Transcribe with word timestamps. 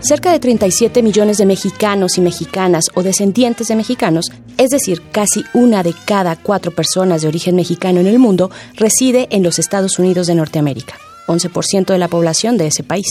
Cerca 0.00 0.30
de 0.30 0.38
37 0.38 1.02
millones 1.02 1.38
de 1.38 1.46
mexicanos 1.46 2.18
y 2.18 2.20
mexicanas 2.20 2.84
o 2.94 3.02
descendientes 3.02 3.66
de 3.66 3.74
mexicanos, 3.74 4.26
es 4.56 4.70
decir, 4.70 5.02
casi 5.10 5.44
una 5.54 5.82
de 5.82 5.92
cada 6.06 6.36
cuatro 6.36 6.70
personas 6.70 7.22
de 7.22 7.28
origen 7.28 7.56
mexicano 7.56 7.98
en 7.98 8.06
el 8.06 8.20
mundo, 8.20 8.50
reside 8.74 9.26
en 9.30 9.42
los 9.42 9.58
Estados 9.58 9.98
Unidos 9.98 10.28
de 10.28 10.36
Norteamérica, 10.36 10.94
11% 11.26 11.86
de 11.86 11.98
la 11.98 12.06
población 12.06 12.56
de 12.56 12.68
ese 12.68 12.84
país. 12.84 13.08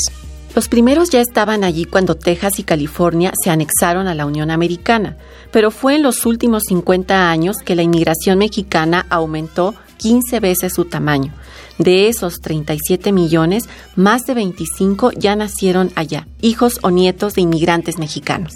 Los 0.56 0.70
primeros 0.70 1.10
ya 1.10 1.20
estaban 1.20 1.66
allí 1.66 1.84
cuando 1.84 2.16
Texas 2.16 2.58
y 2.58 2.64
California 2.64 3.34
se 3.44 3.50
anexaron 3.50 4.08
a 4.08 4.16
la 4.16 4.26
Unión 4.26 4.50
Americana, 4.50 5.18
pero 5.52 5.72
fue 5.72 5.96
en 5.96 6.04
los 6.04 6.26
últimos 6.26 6.64
50 6.70 7.30
años 7.30 7.58
que 7.58 7.76
la 7.76 7.84
inmigración 7.84 8.40
mexicana 8.40 9.06
aumentó 9.10 9.76
15 9.98 10.40
veces 10.40 10.74
su 10.74 10.86
tamaño 10.86 11.34
de 11.78 12.08
esos 12.08 12.40
37 12.42 13.12
millones, 13.12 13.64
más 13.96 14.26
de 14.26 14.34
25 14.34 15.12
ya 15.12 15.36
nacieron 15.36 15.92
allá, 15.96 16.28
hijos 16.42 16.80
o 16.82 16.92
nietos 16.92 17.34
de 17.34 17.42
inmigrantes 17.42 17.98
mexicanos. 17.98 18.54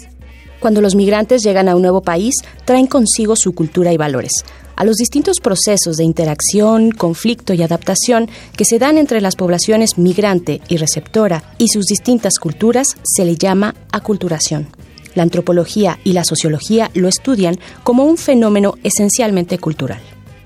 Cuando 0.60 0.80
los 0.80 0.94
migrantes 0.94 1.42
llegan 1.42 1.68
a 1.68 1.74
un 1.74 1.82
nuevo 1.82 2.02
país, 2.02 2.34
traen 2.64 2.86
consigo 2.86 3.34
su 3.36 3.52
cultura 3.52 3.92
y 3.92 3.96
valores. 3.96 4.32
A 4.76 4.84
los 4.84 4.96
distintos 4.96 5.40
procesos 5.40 5.96
de 5.96 6.04
interacción, 6.04 6.92
conflicto 6.92 7.52
y 7.52 7.62
adaptación 7.62 8.28
que 8.56 8.64
se 8.64 8.78
dan 8.78 8.96
entre 8.96 9.20
las 9.20 9.34
poblaciones 9.34 9.98
migrante 9.98 10.60
y 10.68 10.76
receptora 10.76 11.42
y 11.58 11.68
sus 11.68 11.86
distintas 11.86 12.38
culturas 12.38 12.96
se 13.02 13.24
le 13.24 13.34
llama 13.34 13.74
aculturación. 13.90 14.68
La 15.14 15.24
antropología 15.24 15.98
y 16.04 16.12
la 16.12 16.24
sociología 16.24 16.90
lo 16.94 17.08
estudian 17.08 17.58
como 17.82 18.04
un 18.04 18.16
fenómeno 18.16 18.74
esencialmente 18.82 19.58
cultural. 19.58 20.00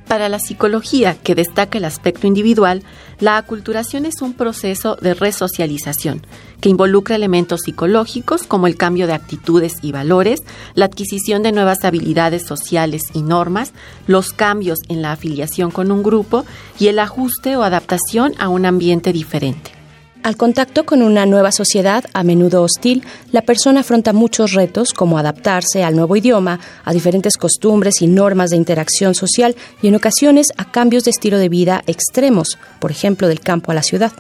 Para 0.09 0.29
la 0.29 0.39
psicología, 0.39 1.17
que 1.21 1.35
destaca 1.35 1.79
el 1.79 1.85
aspecto 1.85 2.29
individual, 2.29 2.85
la 3.19 3.39
aculturación 3.39 4.07
es 4.07 4.23
un 4.23 4.35
proceso 4.35 4.97
de 4.97 5.15
resocialización 5.15 6.25
que 6.61 6.69
involucra 6.69 7.17
elementos 7.17 7.63
psicológicos 7.63 8.45
como 8.45 8.67
el 8.67 8.77
cambio 8.77 9.07
de 9.07 9.15
actitudes 9.15 9.75
y 9.83 9.93
valores, 9.93 10.43
la 10.75 10.87
adquisición 10.87 11.43
de 11.43 11.53
nuevas 11.53 11.85
habilidades 11.85 12.47
sociales 12.47 13.03
y 13.15 13.23
normas, 13.23 13.73
los 14.07 14.33
cambios 14.33 14.79
en 14.89 15.03
la 15.03 15.13
afiliación 15.13 15.71
con 15.71 15.91
un 15.91 16.03
grupo 16.03 16.45
y 16.79 16.87
el 16.87 16.99
ajuste 17.01 17.57
o 17.57 17.63
adaptación 17.63 18.35
a 18.39 18.49
un 18.49 18.65
ambiente 18.65 19.13
diferente. 19.13 19.76
Al 20.23 20.37
contacto 20.37 20.85
con 20.85 21.03
una 21.03 21.25
nueva 21.25 21.53
sociedad, 21.53 22.05
a 22.13 22.25
menudo 22.25 22.63
hostil, 22.63 23.05
la 23.31 23.43
persona 23.43 23.81
afronta 23.81 24.13
muchos 24.13 24.55
retos 24.55 24.93
como 24.93 25.19
adaptarse 25.19 25.85
al 25.85 25.95
nuevo 25.95 26.17
idioma, 26.17 26.59
a 26.85 26.93
diferentes 26.93 27.37
costumbres 27.37 28.03
y 28.03 28.09
normas 28.09 28.51
de 28.51 28.57
interacción 28.57 29.15
social 29.15 29.55
y 29.83 29.89
en 29.89 29.95
ocasiones 29.95 30.49
a 30.57 30.71
cambios 30.71 31.05
de 31.05 31.13
estilo 31.13 31.39
de 31.39 31.49
vida 31.49 31.85
extremos, 31.87 32.59
por 32.81 32.91
ejemplo 32.91 33.29
del 33.29 33.41
campo 33.41 33.71
a 33.71 33.75
la 33.75 33.85
ciudad. 33.85 34.13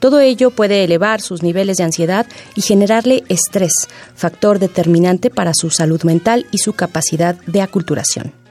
Todo 0.00 0.20
ello 0.20 0.50
puede 0.50 0.84
elevar 0.84 1.22
sus 1.22 1.42
niveles 1.42 1.78
de 1.78 1.84
ansiedad 1.84 2.26
y 2.54 2.60
generarle 2.60 3.24
estrés, 3.30 3.72
factor 4.14 4.58
determinante 4.58 5.30
para 5.30 5.52
su 5.54 5.70
salud 5.70 6.02
mental 6.02 6.44
y 6.50 6.58
su 6.58 6.74
capacidad 6.74 7.36
de 7.46 7.62
aculturación. 7.62 8.43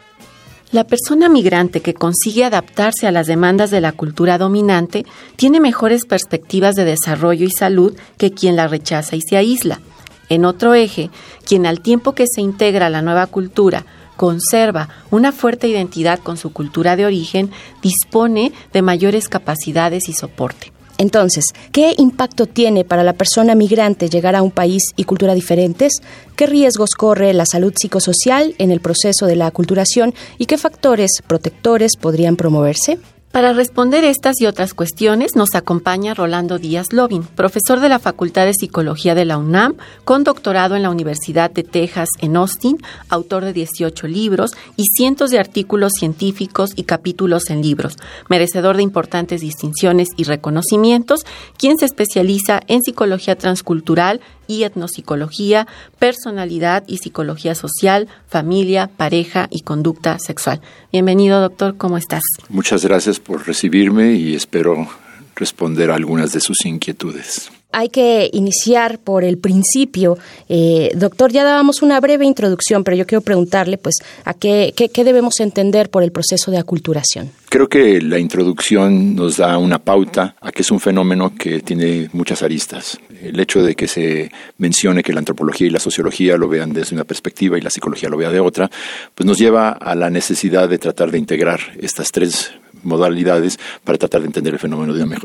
La 0.74 0.86
persona 0.86 1.30
migrante 1.30 1.82
que 1.82 1.94
consigue 1.94 2.44
adaptarse 2.44 3.06
a 3.06 3.12
las 3.12 3.28
demandas 3.28 3.70
de 3.70 3.80
la 3.80 3.92
cultura 3.92 4.40
dominante 4.40 5.06
tiene 5.36 5.60
mejores 5.60 6.08
perspectivas 6.08 6.74
de 6.74 6.84
desarrollo 6.84 7.46
y 7.46 7.52
salud 7.52 7.96
que 8.18 8.32
quien 8.32 8.56
la 8.56 8.68
rechaza 8.68 9.16
y 9.16 9.22
se 9.22 9.38
aísla. 9.38 9.82
En 10.30 10.46
otro 10.46 10.74
eje, 10.74 11.12
quien 11.46 11.68
al 11.68 11.82
tiempo 11.82 12.16
que 12.16 12.26
se 12.26 12.42
integra 12.42 12.88
a 12.88 12.90
la 12.90 13.04
nueva 13.04 13.28
cultura 13.28 13.86
conserva 14.18 14.90
una 15.12 15.32
fuerte 15.32 15.68
identidad 15.68 16.18
con 16.18 16.38
su 16.38 16.52
cultura 16.52 16.96
de 16.96 17.06
origen, 17.06 17.52
dispone 17.84 18.52
de 18.74 18.82
mayores 18.82 19.30
capacidades 19.30 20.10
y 20.10 20.14
soporte. 20.14 20.72
Entonces, 20.98 21.46
¿qué 21.72 21.94
impacto 21.98 22.46
tiene 22.46 22.84
para 22.86 23.04
la 23.04 23.14
persona 23.14 23.56
migrante 23.56 24.10
llegar 24.10 24.36
a 24.36 24.42
un 24.42 24.52
país 24.52 24.84
y 24.96 25.04
cultura 25.04 25.34
diferentes? 25.34 25.94
¿Qué 26.36 26.46
riesgos 26.46 26.92
corre 26.92 27.34
la 27.34 27.46
salud 27.46 27.74
psicosocial 27.76 28.56
en 28.58 28.72
el 28.72 28.80
proceso 28.80 29.26
de 29.26 29.36
la 29.36 29.48
aculturación 29.48 30.14
y 30.38 30.46
qué 30.46 30.58
factores 30.58 31.12
protectores 31.26 31.98
podrían 32.00 32.36
promoverse? 32.36 33.00
Para 33.34 33.52
responder 33.52 34.04
estas 34.04 34.40
y 34.42 34.46
otras 34.46 34.76
cuestiones 34.76 35.36
nos 35.36 35.56
acompaña 35.56 36.14
Rolando 36.14 36.60
Díaz 36.60 36.94
Lobin, 36.94 37.24
profesor 37.24 37.80
de 37.80 37.90
la 37.90 37.98
Facultad 37.98 38.46
de 38.46 38.54
Psicología 38.54 39.16
de 39.16 39.26
la 39.26 39.40
UNAM, 39.40 39.74
con 40.06 40.24
doctorado 40.24 40.76
en 40.76 40.84
la 40.84 40.92
Universidad 40.92 41.50
de 41.50 41.64
Texas 41.64 42.10
en 42.20 42.36
Austin, 42.36 42.78
autor 43.10 43.44
de 43.44 43.52
18 43.52 44.08
libros 44.08 44.52
y 44.78 44.84
cientos 44.96 45.32
de 45.32 45.40
artículos 45.40 45.94
científicos 45.98 46.74
y 46.76 46.84
capítulos 46.84 47.50
en 47.50 47.64
libros, 47.64 47.96
merecedor 48.30 48.78
de 48.78 48.84
importantes 48.84 49.42
distinciones 49.42 50.10
y 50.16 50.26
reconocimientos, 50.26 51.22
quien 51.58 51.80
se 51.80 51.86
especializa 51.86 52.62
en 52.68 52.84
psicología 52.84 53.36
transcultural 53.36 54.22
y 54.48 54.64
etnopsicología, 54.64 55.68
personalidad 56.00 56.84
y 56.88 56.98
psicología 56.98 57.56
social, 57.56 58.08
familia, 58.28 58.90
pareja 58.96 59.48
y 59.50 59.62
conducta 59.62 60.20
sexual. 60.20 60.62
Bienvenido, 60.92 61.42
doctor, 61.42 61.78
¿cómo 61.78 61.98
estás? 61.98 62.22
Muchas 62.50 62.86
gracias 62.86 63.20
por 63.24 63.48
recibirme 63.48 64.14
y 64.14 64.36
espero 64.36 64.88
responder 65.36 65.92
a 65.92 65.96
algunas 65.96 66.32
de 66.32 66.40
sus 66.40 66.66
inquietudes. 66.66 67.52
hay 67.76 67.90
que 67.90 68.30
iniciar 68.34 69.00
por 69.00 69.24
el 69.24 69.40
principio. 69.40 70.16
Eh, 70.48 70.92
doctor, 70.96 71.32
ya 71.32 71.44
dábamos 71.44 71.82
una 71.82 72.00
breve 72.00 72.24
introducción, 72.24 72.84
pero 72.84 72.96
yo 72.96 73.08
quiero 73.08 73.22
preguntarle, 73.22 73.80
pues, 73.80 73.96
a 74.26 74.36
qué, 74.36 74.74
qué, 74.76 75.04
debemos 75.04 75.40
entender 75.40 75.90
por 75.90 76.04
el 76.04 76.12
proceso 76.12 76.52
de 76.52 76.60
aculturación. 76.60 77.32
Creo 77.50 77.68
que 77.68 78.00
la 78.00 78.20
introducción 78.20 79.16
nos 79.16 79.38
da 79.38 79.58
una 79.58 79.80
pauta 79.80 80.36
a 80.40 80.52
que 80.52 80.62
es 80.62 80.70
un 80.70 80.80
fenómeno 80.80 81.34
que 81.36 81.62
tiene 81.62 82.10
muchas 82.14 82.44
aristas. 82.44 83.00
El 83.20 83.40
hecho 83.40 83.64
de 83.64 83.74
que 83.74 83.88
se 83.88 84.32
mencione 84.60 85.02
que 85.02 85.12
la 85.12 85.20
antropología 85.20 85.66
y 85.66 85.72
la 85.72 85.80
sociología 85.80 86.38
lo 86.38 86.48
vean 86.48 86.74
desde 86.74 86.96
una 86.96 87.06
perspectiva 87.06 87.58
y 87.58 87.62
la 87.62 87.72
psicología 87.72 88.08
lo 88.08 88.18
vea 88.18 88.30
de 88.30 88.40
otra, 88.40 88.70
pues 89.16 89.26
nos 89.26 89.40
lleva 89.40 89.72
a 89.72 89.96
la 89.96 90.12
necesidad 90.12 90.70
de 90.70 90.78
tratar 90.78 91.10
de 91.10 91.18
integrar 91.18 91.60
estas 91.80 92.12
tres 92.12 92.52
modalidades 92.84 93.60
para 93.84 93.98
tratar 93.98 94.22
de 94.22 94.28
entender 94.28 94.54
el 94.54 94.60
fenómeno 94.60 94.94
de 94.94 95.04
una 95.04 95.20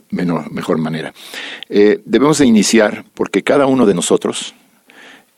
mejor, 0.51 0.79
manera. 0.79 1.13
Eh, 1.69 2.01
debemos 2.05 2.39
de 2.39 2.47
iniciar 2.47 3.05
porque 3.15 3.43
cada 3.43 3.67
uno 3.67 3.87
de 3.87 3.95
nosotros, 3.95 4.55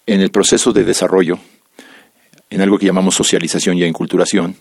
en 0.06 0.20
el 0.20 0.30
proceso 0.30 0.72
de 0.72 0.84
desarrollo, 0.84 1.38
en 2.50 2.60
algo 2.60 2.78
que 2.78 2.86
llamamos 2.86 3.14
socialización 3.14 3.78
y 3.78 3.84
enculturación, 3.84 4.56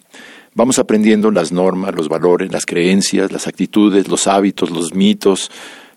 vamos 0.54 0.80
aprendiendo 0.80 1.32
las 1.32 1.52
normas, 1.52 1.96
los 1.96 2.08
valores, 2.08 2.52
las 2.52 2.66
creencias, 2.66 3.32
las 3.32 3.48
actitudes, 3.48 4.08
los 4.08 4.28
hábitos, 4.28 4.70
los 4.70 4.94
mitos, 4.94 5.52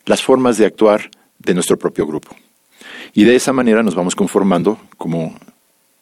las 0.07 0.23
formas 0.23 0.59
de 0.59 0.67
actuar 0.67 1.11
de 1.39 1.55
nuestro 1.55 1.79
propio 1.79 2.07
grupo. 2.07 2.35
Y 3.15 3.25
de 3.25 3.37
esa 3.37 3.53
manera 3.53 3.83
nos 3.83 3.95
vamos 3.95 4.15
conformando 4.15 4.79
como 4.97 5.35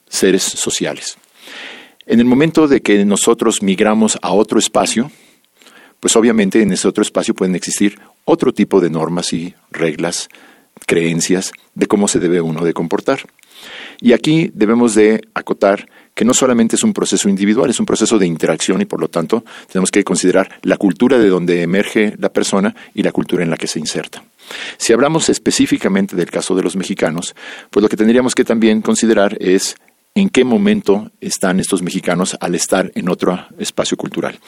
seres 0.09 0.43
sociales. 0.43 1.17
En 2.07 2.19
el 2.19 2.27
momento 2.27 2.69
de 2.69 2.81
que 2.83 3.05
nosotros 3.05 3.62
migramos 3.62 4.19
a 4.23 4.33
otro 4.33 4.59
espacio, 4.59 5.11
pues 6.00 6.17
obviamente 6.17 6.62
en 6.62 6.73
ese 6.73 6.88
otro 6.88 7.02
espacio 7.02 7.35
pueden 7.35 7.55
existir 7.55 7.99
otro 8.25 8.52
tipo 8.52 8.81
de 8.81 8.91
normas 8.91 9.32
y 9.32 9.55
reglas, 9.70 10.29
creencias 10.87 11.52
de 11.75 11.87
cómo 11.87 12.08
se 12.08 12.19
debe 12.19 12.41
uno 12.41 12.64
de 12.64 12.73
comportar. 12.73 13.20
Y 14.00 14.12
aquí 14.12 14.50
debemos 14.55 14.94
de 14.94 15.20
acotar 15.35 15.87
que 16.14 16.25
no 16.25 16.35
solamente 16.35 16.76
es 16.76 16.82
un 16.82 16.93
proceso 16.93 17.29
individual, 17.29 17.70
es 17.70 17.81
un 17.81 17.87
proceso 17.87 18.19
de 18.19 18.26
interacción 18.26 18.81
y 18.81 18.85
por 18.85 19.00
lo 19.00 19.08
tanto 19.08 19.44
tenemos 19.70 19.91
que 19.91 20.05
considerar 20.05 20.58
la 20.62 20.76
cultura 20.76 21.19
de 21.19 21.29
donde 21.29 21.62
emerge 21.62 22.14
la 22.19 22.32
persona 22.32 22.75
y 22.94 23.02
la 23.02 23.12
cultura 23.12 23.43
en 23.43 23.50
la 23.50 23.56
que 23.56 23.67
se 23.67 23.79
inserta. 23.79 24.23
Si 24.76 24.93
hablamos 24.93 25.29
específicamente 25.29 26.17
del 26.17 26.31
caso 26.31 26.55
de 26.55 26.62
los 26.62 26.76
mexicanos, 26.76 27.35
pues 27.70 27.82
lo 27.82 27.88
que 27.88 27.97
tendríamos 27.97 28.35
que 28.35 28.44
también 28.44 28.82
considerar 28.82 29.37
es 29.41 29.76
en 30.15 30.29
qué 30.29 30.45
momento 30.45 31.11
están 31.21 31.61
estos 31.61 31.83
mexicanos 31.83 32.37
al 32.41 32.55
estar 32.55 32.91
en 32.95 33.09
otro 33.09 33.47
espacio 33.59 33.97
cultural. 33.97 34.39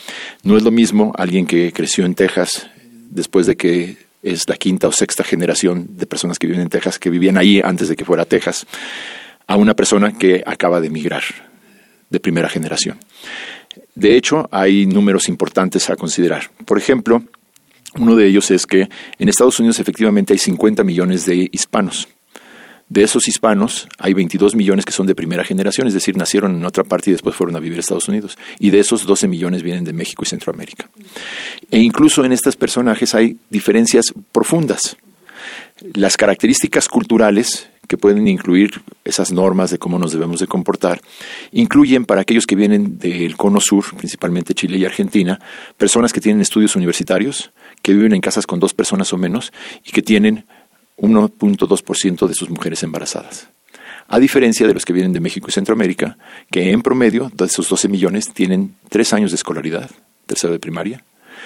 No 0.42 0.56
es 0.56 0.62
lo 0.62 0.70
mismo 0.70 1.12
alguien 1.16 1.46
que 1.46 1.72
creció 1.72 2.04
en 2.04 2.14
Texas 2.14 2.68
después 3.10 3.46
de 3.46 3.56
que 3.56 3.96
es 4.22 4.48
la 4.48 4.56
quinta 4.56 4.88
o 4.88 4.92
sexta 4.92 5.24
generación 5.24 5.96
de 5.96 6.06
personas 6.06 6.38
que 6.38 6.46
viven 6.46 6.62
en 6.62 6.68
Texas, 6.68 6.98
que 6.98 7.10
vivían 7.10 7.36
ahí 7.36 7.60
antes 7.62 7.88
de 7.88 7.96
que 7.96 8.04
fuera 8.04 8.24
Texas, 8.24 8.66
a 9.46 9.56
una 9.56 9.74
persona 9.74 10.16
que 10.16 10.42
acaba 10.46 10.80
de 10.80 10.86
emigrar 10.86 11.22
de 12.08 12.20
primera 12.20 12.48
generación. 12.48 12.98
De 13.94 14.16
hecho, 14.16 14.48
hay 14.50 14.86
números 14.86 15.28
importantes 15.28 15.90
a 15.90 15.96
considerar. 15.96 16.50
Por 16.64 16.78
ejemplo, 16.78 17.22
uno 17.98 18.16
de 18.16 18.26
ellos 18.26 18.50
es 18.50 18.66
que 18.66 18.88
en 19.18 19.28
Estados 19.28 19.58
Unidos 19.58 19.78
efectivamente 19.80 20.32
hay 20.32 20.38
50 20.38 20.84
millones 20.84 21.26
de 21.26 21.48
hispanos. 21.52 22.08
De 22.92 23.02
esos 23.02 23.26
hispanos, 23.26 23.88
hay 23.98 24.12
22 24.12 24.54
millones 24.54 24.84
que 24.84 24.92
son 24.92 25.06
de 25.06 25.14
primera 25.14 25.44
generación, 25.44 25.86
es 25.86 25.94
decir, 25.94 26.14
nacieron 26.14 26.54
en 26.56 26.62
otra 26.66 26.84
parte 26.84 27.08
y 27.08 27.14
después 27.14 27.34
fueron 27.34 27.56
a 27.56 27.58
vivir 27.58 27.78
a 27.78 27.80
Estados 27.80 28.06
Unidos. 28.06 28.36
Y 28.58 28.68
de 28.68 28.80
esos 28.80 29.06
12 29.06 29.28
millones 29.28 29.62
vienen 29.62 29.82
de 29.84 29.94
México 29.94 30.24
y 30.24 30.26
Centroamérica. 30.26 30.90
E 31.70 31.78
incluso 31.78 32.22
en 32.22 32.32
estos 32.32 32.54
personajes 32.54 33.14
hay 33.14 33.38
diferencias 33.48 34.12
profundas. 34.30 34.98
Las 35.94 36.18
características 36.18 36.86
culturales 36.86 37.70
que 37.88 37.96
pueden 37.96 38.28
incluir 38.28 38.82
esas 39.06 39.32
normas 39.32 39.70
de 39.70 39.78
cómo 39.78 39.98
nos 39.98 40.12
debemos 40.12 40.40
de 40.40 40.46
comportar, 40.46 41.00
incluyen 41.50 42.04
para 42.04 42.20
aquellos 42.20 42.46
que 42.46 42.56
vienen 42.56 42.98
del 42.98 43.38
cono 43.38 43.60
sur, 43.60 43.86
principalmente 43.96 44.52
Chile 44.54 44.76
y 44.76 44.84
Argentina, 44.84 45.40
personas 45.78 46.12
que 46.12 46.20
tienen 46.20 46.42
estudios 46.42 46.76
universitarios, 46.76 47.52
que 47.80 47.94
viven 47.94 48.12
en 48.12 48.20
casas 48.20 48.46
con 48.46 48.60
dos 48.60 48.74
personas 48.74 49.14
o 49.14 49.16
menos 49.16 49.50
y 49.82 49.92
que 49.92 50.02
tienen 50.02 50.44
1.2% 50.96 52.26
de 52.26 52.34
sus 52.34 52.50
mujeres 52.50 52.82
embarazadas. 52.82 53.48
A 54.08 54.18
diferencia 54.18 54.66
de 54.66 54.74
los 54.74 54.84
que 54.84 54.92
vienen 54.92 55.12
de 55.12 55.20
México 55.20 55.46
y 55.48 55.52
Centroamérica, 55.52 56.18
que 56.50 56.70
en 56.70 56.82
promedio 56.82 57.30
de 57.34 57.46
esos 57.46 57.68
12 57.68 57.88
millones 57.88 58.32
tienen 58.32 58.74
tres 58.88 59.12
años 59.12 59.30
de 59.30 59.36
escolaridad, 59.36 59.90
tercero 60.26 60.52
de 60.52 60.58
primaria, 60.58 61.04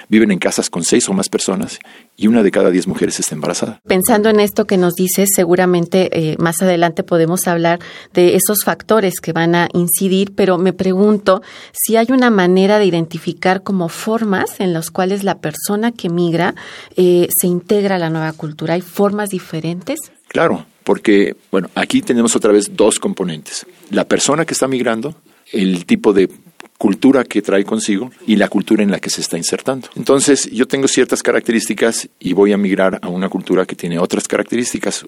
viven 0.09 0.31
en 0.31 0.39
casas 0.39 0.71
con 0.71 0.85
seis 0.85 1.09
o 1.09 1.13
más 1.13 1.29
personas 1.29 1.79
y 2.17 2.27
una 2.29 2.43
de 2.43 2.51
cada 2.51 2.71
diez 2.71 2.87
mujeres 2.87 3.19
está 3.21 3.35
embarazada. 3.35 3.81
Pensando 3.87 4.29
en 4.29 4.41
esto 4.41 4.67
que 4.67 4.77
nos 4.77 4.95
dices, 4.95 5.31
seguramente 5.35 6.09
eh, 6.13 6.37
más 6.39 6.63
adelante 6.63 7.03
podemos 7.03 7.47
hablar 7.47 7.81
de 8.15 8.37
esos 8.37 8.65
factores 8.65 9.21
que 9.21 9.33
van 9.33 9.55
a 9.55 9.69
incidir, 9.73 10.33
pero 10.35 10.59
me 10.59 10.73
pregunto 10.73 11.43
si 11.73 11.97
hay 11.97 12.07
una 12.11 12.31
manera 12.31 12.79
de 12.79 12.87
identificar 12.87 13.63
como 13.63 13.89
formas 13.89 14.61
en 14.61 14.73
las 14.73 14.91
cuales 14.91 15.25
la 15.25 15.39
persona 15.39 15.93
que 15.93 16.09
migra 16.09 16.55
eh, 16.97 17.29
se 17.37 17.47
integra 17.47 17.97
a 17.97 17.99
la 17.99 18.11
nueva 18.11 18.33
cultura. 18.33 18.75
¿Hay 18.75 18.83
formas 18.83 19.31
diferentes? 19.31 19.99
Claro, 20.29 20.67
porque, 20.85 21.37
bueno, 21.51 21.69
aquí 21.75 22.03
tenemos 22.03 22.37
otra 22.37 22.53
vez 22.53 22.77
dos 22.77 22.99
componentes. 22.99 23.67
La 23.91 24.05
persona 24.05 24.45
que 24.45 24.55
está 24.55 24.69
migrando, 24.69 25.15
el 25.53 25.85
tipo 25.87 26.13
de 26.13 26.29
cultura 26.79 27.25
que 27.25 27.43
trae 27.43 27.65
consigo 27.65 28.11
y 28.27 28.37
la 28.37 28.49
cultura 28.49 28.83
en 28.83 28.91
la 28.91 29.01
que 29.01 29.11
se 29.11 29.21
está 29.21 29.37
insertando. 29.37 29.89
Entonces, 29.97 30.51
yo 30.51 30.67
tengo 30.67 30.89
ciertas 30.89 31.23
características 31.23 32.09
y 32.21 32.33
voy 32.33 32.53
a 32.53 32.59
migrar 32.59 32.99
a 33.03 33.09
una 33.09 33.29
cultura 33.29 33.65
que 33.65 33.75
tiene 33.75 33.99
otras 33.99 34.29
características. 34.29 35.07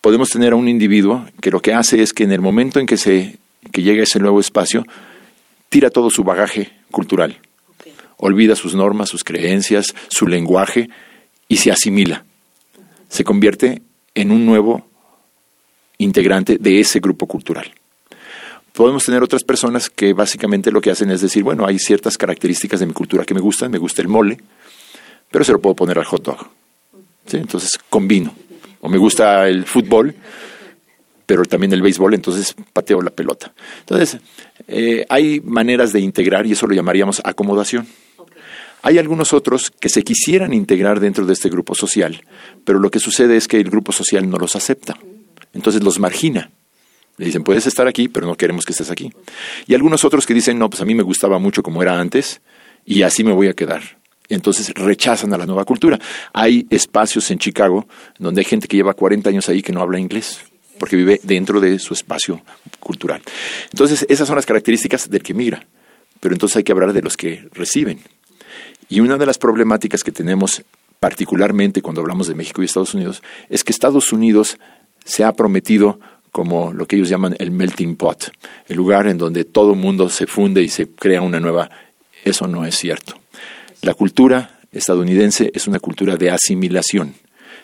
Podemos 0.00 0.28
tener 0.28 0.52
a 0.52 0.56
un 0.56 0.68
individuo 0.68 1.26
que 1.40 1.50
lo 1.50 1.60
que 1.60 1.74
hace 1.74 2.02
es 2.02 2.12
que 2.12 2.24
en 2.24 2.32
el 2.32 2.40
momento 2.40 2.78
en 2.78 2.86
que 2.86 2.96
se 2.96 3.38
que 3.72 3.82
llega 3.82 4.00
a 4.00 4.04
ese 4.04 4.18
nuevo 4.18 4.40
espacio, 4.40 4.84
tira 5.68 5.90
todo 5.90 6.10
su 6.10 6.24
bagaje 6.24 6.72
cultural. 6.90 7.38
Olvida 8.18 8.56
sus 8.56 8.74
normas, 8.74 9.10
sus 9.10 9.24
creencias, 9.24 9.94
su 10.08 10.26
lenguaje 10.26 10.88
y 11.48 11.58
se 11.58 11.70
asimila. 11.70 12.24
Se 13.08 13.24
convierte 13.24 13.82
en 14.14 14.32
un 14.32 14.46
nuevo 14.46 14.86
integrante 15.98 16.58
de 16.58 16.80
ese 16.80 17.00
grupo 17.00 17.26
cultural. 17.26 17.70
Podemos 18.76 19.06
tener 19.06 19.22
otras 19.22 19.42
personas 19.42 19.88
que 19.88 20.12
básicamente 20.12 20.70
lo 20.70 20.82
que 20.82 20.90
hacen 20.90 21.10
es 21.10 21.22
decir, 21.22 21.42
bueno, 21.42 21.64
hay 21.66 21.78
ciertas 21.78 22.18
características 22.18 22.78
de 22.78 22.84
mi 22.84 22.92
cultura 22.92 23.24
que 23.24 23.32
me 23.32 23.40
gustan, 23.40 23.70
me 23.70 23.78
gusta 23.78 24.02
el 24.02 24.08
mole, 24.08 24.36
pero 25.30 25.46
se 25.46 25.52
lo 25.52 25.62
puedo 25.62 25.74
poner 25.74 25.98
al 25.98 26.04
hot 26.04 26.22
dog. 26.22 26.46
Entonces 27.32 27.80
combino. 27.88 28.34
O 28.82 28.90
me 28.90 28.98
gusta 28.98 29.48
el 29.48 29.64
fútbol, 29.64 30.14
pero 31.24 31.46
también 31.46 31.72
el 31.72 31.80
béisbol, 31.80 32.12
entonces 32.12 32.54
pateo 32.74 33.00
la 33.00 33.08
pelota. 33.08 33.50
Entonces, 33.80 34.18
eh, 34.68 35.06
hay 35.08 35.40
maneras 35.40 35.94
de 35.94 36.00
integrar 36.00 36.46
y 36.46 36.52
eso 36.52 36.66
lo 36.66 36.74
llamaríamos 36.74 37.22
acomodación. 37.24 37.86
Hay 38.82 38.98
algunos 38.98 39.32
otros 39.32 39.70
que 39.70 39.88
se 39.88 40.02
quisieran 40.02 40.52
integrar 40.52 41.00
dentro 41.00 41.24
de 41.24 41.32
este 41.32 41.48
grupo 41.48 41.74
social, 41.74 42.22
pero 42.66 42.78
lo 42.78 42.90
que 42.90 42.98
sucede 42.98 43.38
es 43.38 43.48
que 43.48 43.56
el 43.56 43.70
grupo 43.70 43.92
social 43.92 44.28
no 44.28 44.36
los 44.36 44.54
acepta, 44.54 44.98
entonces 45.54 45.82
los 45.82 45.98
margina. 45.98 46.50
Le 47.18 47.26
dicen, 47.26 47.42
puedes 47.42 47.66
estar 47.66 47.86
aquí, 47.86 48.08
pero 48.08 48.26
no 48.26 48.34
queremos 48.34 48.64
que 48.64 48.72
estés 48.72 48.90
aquí. 48.90 49.12
Y 49.66 49.74
algunos 49.74 50.04
otros 50.04 50.26
que 50.26 50.34
dicen, 50.34 50.58
no, 50.58 50.68
pues 50.68 50.82
a 50.82 50.84
mí 50.84 50.94
me 50.94 51.02
gustaba 51.02 51.38
mucho 51.38 51.62
como 51.62 51.82
era 51.82 51.98
antes 51.98 52.40
y 52.84 53.02
así 53.02 53.24
me 53.24 53.32
voy 53.32 53.48
a 53.48 53.54
quedar. 53.54 53.82
Entonces 54.28 54.72
rechazan 54.74 55.32
a 55.32 55.38
la 55.38 55.46
nueva 55.46 55.64
cultura. 55.64 55.98
Hay 56.32 56.66
espacios 56.70 57.30
en 57.30 57.38
Chicago 57.38 57.86
donde 58.18 58.40
hay 58.40 58.44
gente 58.44 58.68
que 58.68 58.76
lleva 58.76 58.94
40 58.94 59.30
años 59.30 59.48
ahí 59.48 59.62
que 59.62 59.72
no 59.72 59.80
habla 59.80 59.98
inglés 59.98 60.40
porque 60.78 60.96
vive 60.96 61.20
dentro 61.22 61.60
de 61.60 61.78
su 61.78 61.94
espacio 61.94 62.42
cultural. 62.80 63.22
Entonces, 63.72 64.04
esas 64.08 64.26
son 64.26 64.36
las 64.36 64.46
características 64.46 65.08
del 65.08 65.22
que 65.22 65.34
migra. 65.34 65.66
Pero 66.20 66.34
entonces 66.34 66.56
hay 66.56 66.64
que 66.64 66.72
hablar 66.72 66.92
de 66.92 67.02
los 67.02 67.16
que 67.16 67.48
reciben. 67.52 68.00
Y 68.88 69.00
una 69.00 69.16
de 69.16 69.26
las 69.26 69.38
problemáticas 69.38 70.02
que 70.02 70.12
tenemos 70.12 70.62
particularmente 71.00 71.82
cuando 71.82 72.00
hablamos 72.00 72.26
de 72.26 72.34
México 72.34 72.62
y 72.62 72.64
Estados 72.64 72.94
Unidos 72.94 73.22
es 73.50 73.64
que 73.64 73.72
Estados 73.72 74.12
Unidos 74.12 74.58
se 75.04 75.24
ha 75.24 75.32
prometido 75.32 76.00
como 76.36 76.70
lo 76.74 76.84
que 76.84 76.96
ellos 76.96 77.08
llaman 77.08 77.34
el 77.38 77.50
melting 77.50 77.96
pot, 77.96 78.30
el 78.68 78.76
lugar 78.76 79.06
en 79.06 79.16
donde 79.16 79.46
todo 79.46 79.72
el 79.72 79.78
mundo 79.78 80.10
se 80.10 80.26
funde 80.26 80.62
y 80.62 80.68
se 80.68 80.86
crea 80.86 81.22
una 81.22 81.40
nueva. 81.40 81.70
Eso 82.26 82.46
no 82.46 82.66
es 82.66 82.74
cierto. 82.74 83.14
La 83.80 83.94
cultura 83.94 84.60
estadounidense 84.70 85.50
es 85.54 85.66
una 85.66 85.78
cultura 85.78 86.16
de 86.16 86.28
asimilación. 86.28 87.14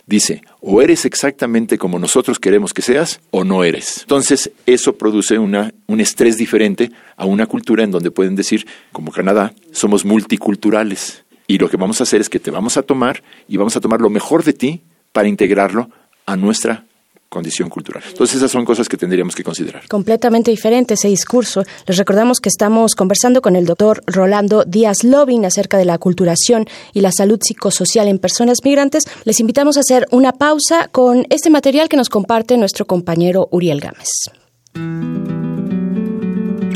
Dice, 0.07 0.41
o 0.63 0.81
eres 0.81 1.05
exactamente 1.05 1.77
como 1.77 1.99
nosotros 1.99 2.39
queremos 2.39 2.73
que 2.73 2.81
seas, 2.81 3.21
o 3.31 3.45
no 3.45 3.63
eres. 3.63 3.99
Entonces, 4.05 4.51
eso 4.65 4.97
produce 4.97 5.39
un 5.39 6.01
estrés 6.01 6.39
diferente 6.39 6.91
a 7.19 7.27
una 7.27 7.45
cultura 7.45 7.85
en 7.85 7.91
donde 7.91 8.11
pueden 8.11 8.37
decir, 8.37 8.67
como 8.91 9.13
Canadá, 9.13 9.53
somos 9.73 10.07
multiculturales. 10.07 11.25
Y 11.47 11.59
lo 11.59 11.69
que 11.69 11.77
vamos 11.77 12.01
a 12.01 12.05
hacer 12.05 12.23
es 12.23 12.31
que 12.31 12.41
te 12.41 12.51
vamos 12.51 12.79
a 12.79 12.83
tomar 12.83 13.23
y 13.47 13.59
vamos 13.59 13.77
a 13.77 13.83
tomar 13.83 14.01
lo 14.01 14.09
mejor 14.09 14.45
de 14.45 14.55
ti 14.55 14.81
para 15.13 15.29
integrarlo 15.29 15.91
a 16.25 16.37
nuestra 16.37 16.87
condición 17.33 17.71
cultural. 17.71 18.05
Entonces 18.07 18.37
esas 18.37 18.51
son 18.51 18.65
cosas 18.65 18.89
que 18.89 18.99
tendríamos 18.99 19.35
que 19.35 19.43
considerar. 19.43 19.89
Completamente 19.89 20.51
diferente 20.51 20.95
ese 20.95 21.09
discurso. 21.09 21.65
Les 21.87 21.97
recordamos 21.97 22.41
que 22.41 22.51
estamos 22.51 22.95
conversando 22.95 23.41
con 23.41 23.57
el 23.57 23.65
doctor 23.65 24.03
Rolando 24.07 24.65
Díaz 24.65 25.03
Lobin 25.03 25.47
acerca 25.47 25.79
de 25.79 25.87
la 25.87 25.97
culturación 25.97 26.67
y 26.93 27.01
la 27.01 27.11
salud 27.11 27.41
psicosocial 27.43 28.07
en 28.07 28.19
personas 28.19 28.59
migrantes. 28.63 29.05
Les 29.25 29.41
invitamos 29.41 29.79
a 29.79 29.81
hacer 29.81 30.07
una 30.11 30.33
pausa 30.33 30.89
con 30.93 31.27
este 31.31 31.49
material 31.49 31.89
que 31.89 31.97
nos 31.97 32.11
comparte 32.11 32.59
nuestro 32.59 32.87
compañero 32.87 33.49
Uriel 33.51 33.81
Gámez. 33.81 34.09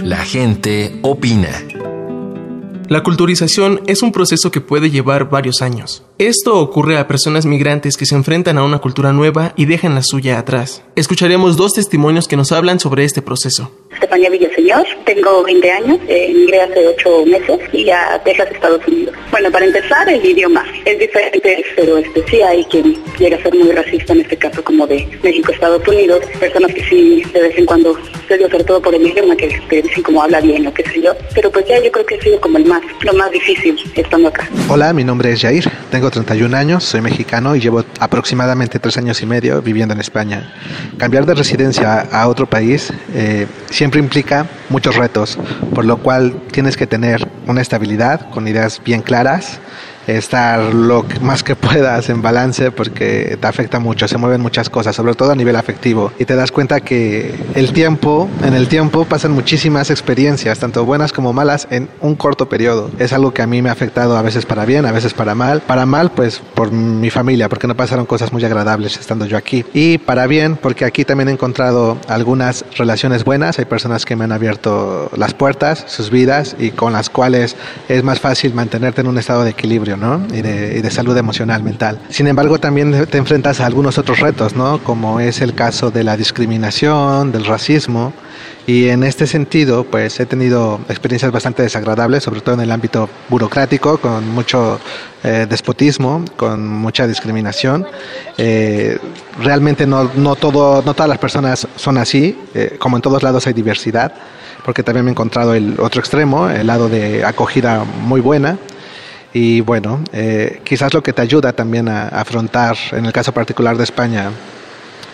La 0.02 0.24
gente 0.24 0.98
opina. 1.02 1.50
La 2.88 3.02
culturización 3.02 3.82
es 3.86 4.02
un 4.02 4.12
proceso 4.12 4.50
que 4.50 4.62
puede 4.62 4.90
llevar 4.90 5.28
varios 5.28 5.60
años. 5.60 6.05
Esto 6.18 6.58
ocurre 6.60 6.96
a 6.96 7.06
personas 7.06 7.44
migrantes 7.44 7.98
que 7.98 8.06
se 8.06 8.14
enfrentan 8.14 8.56
a 8.56 8.64
una 8.64 8.78
cultura 8.78 9.12
nueva 9.12 9.52
y 9.54 9.66
dejan 9.66 9.94
la 9.94 10.02
suya 10.02 10.38
atrás. 10.38 10.82
Escucharemos 10.94 11.58
dos 11.58 11.74
testimonios 11.74 12.26
que 12.26 12.38
nos 12.38 12.52
hablan 12.52 12.80
sobre 12.80 13.04
este 13.04 13.20
proceso. 13.20 13.70
Estefanía 13.92 14.30
Villaseñor, 14.30 14.86
tengo 15.04 15.42
20 15.44 15.70
años, 15.70 15.98
eh, 16.08 16.28
emigré 16.30 16.62
hace 16.62 16.86
8 16.88 17.26
meses 17.26 17.60
y 17.74 17.90
a 17.90 18.18
Texas, 18.24 18.48
Estados 18.50 18.80
Unidos. 18.88 19.14
Bueno, 19.30 19.50
para 19.50 19.66
empezar, 19.66 20.08
el 20.08 20.24
idioma 20.24 20.64
es 20.86 20.98
diferente, 20.98 21.64
pero 21.76 21.98
este, 21.98 22.24
sí 22.30 22.40
hay 22.40 22.64
quien 22.64 22.96
llega 23.18 23.36
a 23.36 23.42
ser 23.42 23.54
muy 23.54 23.70
racista, 23.72 24.14
en 24.14 24.20
este 24.20 24.38
caso 24.38 24.64
como 24.64 24.86
de 24.86 25.06
México, 25.22 25.52
Estados 25.52 25.86
Unidos, 25.86 26.20
personas 26.40 26.72
que 26.72 26.82
sí 26.84 27.22
de 27.32 27.42
vez 27.42 27.58
en 27.58 27.66
cuando 27.66 27.94
se 28.26 28.38
dio 28.38 28.48
sobre 28.50 28.64
todo 28.64 28.80
por 28.80 28.94
el 28.94 29.06
idioma, 29.06 29.36
que 29.36 29.60
te 29.68 29.82
dicen 29.82 30.02
cómo 30.02 30.22
habla 30.22 30.40
bien 30.40 30.66
o 30.66 30.72
qué 30.72 30.82
sé 30.84 31.02
yo, 31.02 31.12
pero 31.34 31.50
pues 31.50 31.66
ya 31.66 31.78
yo 31.82 31.92
creo 31.92 32.06
que 32.06 32.14
ha 32.14 32.22
sido 32.22 32.40
como 32.40 32.56
el 32.56 32.64
más, 32.64 32.82
lo 33.02 33.12
más 33.12 33.30
difícil 33.30 33.78
estando 33.94 34.28
acá. 34.28 34.48
Hola, 34.68 34.94
mi 34.94 35.04
nombre 35.04 35.32
es 35.32 35.42
Jair, 35.42 35.70
tengo 35.90 36.05
31 36.10 36.56
años, 36.56 36.84
soy 36.84 37.00
mexicano 37.00 37.56
y 37.56 37.60
llevo 37.60 37.84
aproximadamente 38.00 38.78
3 38.78 38.98
años 38.98 39.22
y 39.22 39.26
medio 39.26 39.62
viviendo 39.62 39.94
en 39.94 40.00
España. 40.00 40.52
Cambiar 40.98 41.26
de 41.26 41.34
residencia 41.34 42.00
a 42.00 42.28
otro 42.28 42.46
país 42.46 42.92
eh, 43.14 43.46
siempre 43.70 44.00
implica 44.00 44.46
muchos 44.68 44.96
retos, 44.96 45.38
por 45.74 45.84
lo 45.84 45.98
cual 45.98 46.34
tienes 46.50 46.76
que 46.76 46.86
tener 46.86 47.28
una 47.46 47.60
estabilidad 47.60 48.30
con 48.30 48.48
ideas 48.48 48.80
bien 48.84 49.02
claras 49.02 49.60
estar 50.06 50.74
lo 50.74 51.04
más 51.20 51.42
que 51.42 51.56
puedas 51.56 52.08
en 52.08 52.22
balance 52.22 52.70
porque 52.70 53.38
te 53.40 53.46
afecta 53.46 53.78
mucho, 53.78 54.08
se 54.08 54.18
mueven 54.18 54.40
muchas 54.40 54.70
cosas, 54.70 54.94
sobre 54.96 55.14
todo 55.14 55.32
a 55.32 55.34
nivel 55.34 55.56
afectivo. 55.56 56.12
Y 56.18 56.24
te 56.24 56.36
das 56.36 56.52
cuenta 56.52 56.80
que 56.80 57.34
el 57.54 57.72
tiempo, 57.72 58.28
en 58.42 58.54
el 58.54 58.68
tiempo 58.68 59.04
pasan 59.04 59.32
muchísimas 59.32 59.90
experiencias, 59.90 60.58
tanto 60.58 60.84
buenas 60.84 61.12
como 61.12 61.32
malas, 61.32 61.66
en 61.70 61.88
un 62.00 62.14
corto 62.14 62.48
periodo. 62.48 62.90
Es 62.98 63.12
algo 63.12 63.32
que 63.32 63.42
a 63.42 63.46
mí 63.46 63.62
me 63.62 63.68
ha 63.68 63.72
afectado 63.72 64.16
a 64.16 64.22
veces 64.22 64.46
para 64.46 64.64
bien, 64.64 64.86
a 64.86 64.92
veces 64.92 65.14
para 65.14 65.34
mal. 65.34 65.60
Para 65.60 65.86
mal, 65.86 66.10
pues 66.10 66.40
por 66.54 66.70
mi 66.70 67.10
familia, 67.10 67.48
porque 67.48 67.66
no 67.66 67.76
pasaron 67.76 68.06
cosas 68.06 68.32
muy 68.32 68.44
agradables 68.44 68.96
estando 68.98 69.26
yo 69.26 69.36
aquí. 69.36 69.64
Y 69.72 69.98
para 69.98 70.26
bien, 70.26 70.56
porque 70.56 70.84
aquí 70.84 71.04
también 71.04 71.28
he 71.28 71.32
encontrado 71.32 71.98
algunas 72.08 72.64
relaciones 72.76 73.24
buenas, 73.24 73.58
hay 73.58 73.64
personas 73.64 74.04
que 74.04 74.16
me 74.16 74.24
han 74.24 74.32
abierto 74.32 75.10
las 75.16 75.34
puertas, 75.34 75.84
sus 75.86 76.10
vidas, 76.10 76.56
y 76.58 76.70
con 76.70 76.92
las 76.92 77.10
cuales 77.10 77.56
es 77.88 78.02
más 78.02 78.20
fácil 78.20 78.54
mantenerte 78.54 79.00
en 79.00 79.08
un 79.08 79.18
estado 79.18 79.44
de 79.44 79.50
equilibrio 79.50 79.95
y, 80.32 80.42
de, 80.42 80.90
salud 80.90 81.16
emocional, 81.16 81.62
mental. 81.62 81.98
Sin 82.08 82.26
embargo, 82.26 82.58
también 82.58 83.06
te 83.06 83.18
enfrentas 83.18 83.60
a 83.60 83.66
algunos 83.66 83.98
otros 83.98 84.20
retos, 84.20 84.54
¿no? 84.54 84.82
como 84.82 85.20
es 85.20 85.40
el 85.40 85.54
caso 85.54 85.90
de 85.90 86.04
la 86.04 86.16
discriminación, 86.16 87.32
del 87.32 87.44
racismo. 87.44 88.12
Y 88.66 88.88
en 88.88 89.04
este 89.04 89.26
sentido, 89.28 89.84
pues 89.84 90.18
he 90.18 90.26
tenido 90.26 90.80
experiencias 90.88 91.30
bastante 91.30 91.62
desagradables, 91.62 92.24
sobre 92.24 92.40
todo 92.40 92.56
en 92.56 92.62
el 92.62 92.72
ámbito 92.72 93.08
burocrático, 93.28 93.98
con 93.98 94.28
mucho 94.28 94.80
eh, 95.22 95.46
despotismo, 95.48 96.24
con 96.36 96.66
mucha 96.66 97.06
discriminación. 97.06 97.86
Eh, 98.38 98.98
realmente 99.40 99.86
no, 99.86 100.10
no, 100.16 100.34
todo, 100.34 100.82
no 100.82 100.94
todas 100.94 101.08
las 101.08 101.18
personas 101.18 101.68
son 101.76 101.96
así, 101.96 102.36
eh, 102.54 102.76
como 102.78 102.96
en 102.96 103.02
todos 103.02 103.22
lados 103.22 103.46
hay 103.46 103.52
diversidad, 103.52 104.12
porque 104.64 104.82
también 104.82 105.04
me 105.04 105.10
he 105.10 105.12
encontrado 105.12 105.54
el 105.54 105.78
otro 105.78 106.00
extremo, 106.00 106.50
el 106.50 106.66
lado 106.66 106.88
de 106.88 107.24
acogida 107.24 107.84
muy 107.84 108.20
buena, 108.20 108.58
y 109.32 109.60
bueno, 109.60 110.02
eh, 110.12 110.60
quizás 110.64 110.94
lo 110.94 111.02
que 111.02 111.12
te 111.12 111.22
ayuda 111.22 111.52
también 111.52 111.88
a, 111.88 112.08
afrontar, 112.08 112.76
en 112.92 113.06
el 113.06 113.12
caso 113.12 113.32
particular 113.32 113.76
de 113.76 113.84
España, 113.84 114.30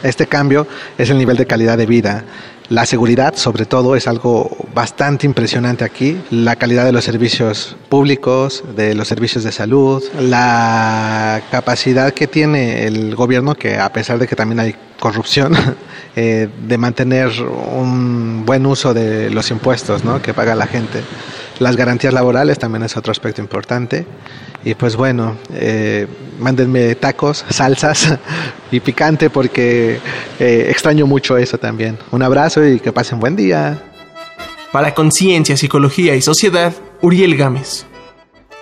este 0.02 0.26
cambio 0.26 0.66
es 0.98 1.10
el 1.10 1.18
nivel 1.18 1.36
de 1.36 1.46
calidad 1.46 1.78
de 1.78 1.86
vida. 1.86 2.24
La 2.72 2.86
seguridad, 2.86 3.34
sobre 3.36 3.66
todo, 3.66 3.96
es 3.96 4.08
algo 4.08 4.50
bastante 4.74 5.26
impresionante 5.26 5.84
aquí. 5.84 6.18
La 6.30 6.56
calidad 6.56 6.86
de 6.86 6.92
los 6.92 7.04
servicios 7.04 7.76
públicos, 7.90 8.64
de 8.74 8.94
los 8.94 9.08
servicios 9.08 9.44
de 9.44 9.52
salud, 9.52 10.02
la 10.18 11.42
capacidad 11.50 12.14
que 12.14 12.26
tiene 12.26 12.86
el 12.86 13.14
gobierno, 13.14 13.54
que 13.54 13.78
a 13.78 13.92
pesar 13.92 14.18
de 14.18 14.26
que 14.26 14.36
también 14.36 14.58
hay 14.58 14.74
corrupción, 14.98 15.54
eh, 16.16 16.48
de 16.66 16.78
mantener 16.78 17.30
un 17.42 18.46
buen 18.46 18.64
uso 18.64 18.94
de 18.94 19.28
los 19.28 19.50
impuestos 19.50 20.02
¿no? 20.02 20.22
que 20.22 20.32
paga 20.32 20.54
la 20.54 20.66
gente. 20.66 21.02
Las 21.58 21.76
garantías 21.76 22.14
laborales 22.14 22.58
también 22.58 22.84
es 22.84 22.96
otro 22.96 23.12
aspecto 23.12 23.42
importante. 23.42 24.06
Y 24.64 24.74
pues 24.74 24.94
bueno, 24.96 25.36
eh, 25.52 26.06
mándenme 26.38 26.94
tacos, 26.94 27.44
salsas 27.48 28.16
y 28.70 28.80
picante 28.80 29.28
porque 29.28 29.98
eh, 30.38 30.66
extraño 30.70 31.06
mucho 31.06 31.36
eso 31.36 31.58
también. 31.58 31.98
Un 32.12 32.22
abrazo 32.22 32.61
y 32.68 32.80
que 32.80 32.92
pasen 32.92 33.20
buen 33.20 33.36
día. 33.36 33.82
Para 34.72 34.94
Conciencia, 34.94 35.56
Psicología 35.56 36.14
y 36.14 36.22
Sociedad, 36.22 36.72
Uriel 37.02 37.36
Gámez. 37.36 37.86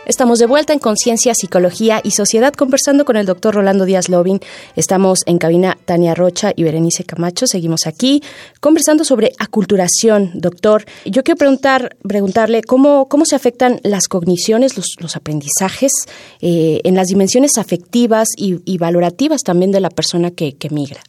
Estamos 0.07 0.41
de 0.41 0.47
vuelta 0.47 0.73
en 0.73 0.81
Conciencia, 0.81 1.35
Psicología 1.37 2.01
y 2.03 2.11
Sociedad 2.11 2.53
conversando 2.53 3.05
con 3.05 3.17
el 3.17 3.27
doctor 3.27 3.55
Rolando 3.55 3.85
Díaz 3.85 4.09
Lobin. 4.09 4.41
Estamos 4.75 5.21
en 5.27 5.39
cabina 5.39 5.79
Tania 5.85 6.17
Rocha 6.17 6.53
y 6.57 6.65
Berenice 6.65 7.05
Camacho. 7.05 7.47
Seguimos 7.47 7.87
aquí 7.87 8.21
conversando 8.59 9.05
sobre 9.05 9.31
aculturación, 9.39 10.33
doctor. 10.35 10.85
Yo 11.05 11.23
quiero 11.23 11.39
preguntar, 11.39 11.97
preguntarle 12.03 12.63
cómo, 12.63 13.09
cómo 13.09 13.25
se 13.25 13.37
afectan 13.37 13.79
las 13.85 14.09
cogniciones, 14.09 14.77
los, 14.77 15.15
aprendizajes 15.15 15.93
eh, 16.41 16.81
en 16.83 16.97
las 16.97 17.07
dimensiones 17.07 17.57
afectivas 17.57 18.27
y, 18.37 18.79
valorativas 18.79 19.43
también 19.43 19.71
de 19.71 19.81
la 19.81 19.91
persona 19.91 20.33
que, 20.33 20.57
que 20.57 20.71
migra. 20.71 21.03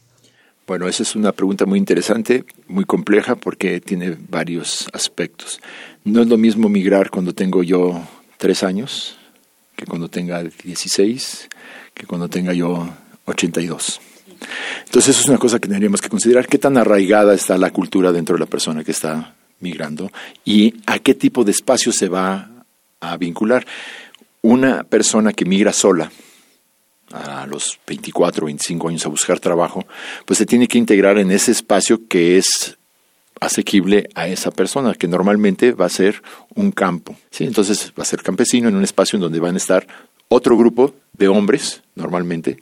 Bueno, 0.72 0.88
esa 0.88 1.02
es 1.02 1.14
una 1.16 1.32
pregunta 1.32 1.66
muy 1.66 1.78
interesante, 1.78 2.46
muy 2.66 2.86
compleja, 2.86 3.34
porque 3.34 3.78
tiene 3.78 4.16
varios 4.30 4.88
aspectos. 4.94 5.60
No 6.02 6.22
es 6.22 6.28
lo 6.28 6.38
mismo 6.38 6.70
migrar 6.70 7.10
cuando 7.10 7.34
tengo 7.34 7.62
yo 7.62 8.00
tres 8.38 8.62
años 8.62 9.18
que 9.76 9.84
cuando 9.84 10.08
tenga 10.08 10.42
16, 10.42 11.50
que 11.92 12.06
cuando 12.06 12.30
tenga 12.30 12.54
yo 12.54 12.88
82. 13.26 14.00
Entonces 14.86 15.14
eso 15.14 15.20
es 15.20 15.28
una 15.28 15.36
cosa 15.36 15.58
que 15.58 15.68
tendríamos 15.68 16.00
que 16.00 16.08
considerar, 16.08 16.46
qué 16.46 16.56
tan 16.56 16.78
arraigada 16.78 17.34
está 17.34 17.58
la 17.58 17.68
cultura 17.68 18.10
dentro 18.10 18.36
de 18.36 18.40
la 18.40 18.46
persona 18.46 18.82
que 18.82 18.92
está 18.92 19.34
migrando 19.60 20.10
y 20.42 20.76
a 20.86 21.00
qué 21.00 21.12
tipo 21.12 21.44
de 21.44 21.50
espacio 21.50 21.92
se 21.92 22.08
va 22.08 22.64
a 22.98 23.18
vincular. 23.18 23.66
Una 24.40 24.84
persona 24.84 25.34
que 25.34 25.44
migra 25.44 25.74
sola, 25.74 26.10
a 27.12 27.46
los 27.46 27.78
24 27.86 28.44
o 28.44 28.46
25 28.46 28.88
años 28.88 29.06
a 29.06 29.08
buscar 29.08 29.40
trabajo, 29.40 29.84
pues 30.24 30.38
se 30.38 30.46
tiene 30.46 30.68
que 30.68 30.78
integrar 30.78 31.18
en 31.18 31.30
ese 31.30 31.52
espacio 31.52 32.06
que 32.08 32.38
es 32.38 32.78
asequible 33.40 34.08
a 34.14 34.28
esa 34.28 34.50
persona, 34.50 34.94
que 34.94 35.08
normalmente 35.08 35.72
va 35.72 35.86
a 35.86 35.90
ser 35.90 36.22
un 36.54 36.70
campo. 36.70 37.16
¿sí? 37.30 37.44
Entonces 37.44 37.92
va 37.98 38.02
a 38.02 38.06
ser 38.06 38.22
campesino 38.22 38.68
en 38.68 38.76
un 38.76 38.84
espacio 38.84 39.16
en 39.16 39.22
donde 39.22 39.40
van 39.40 39.54
a 39.54 39.58
estar 39.58 39.86
otro 40.28 40.56
grupo 40.56 40.94
de 41.12 41.28
hombres, 41.28 41.82
normalmente, 41.94 42.58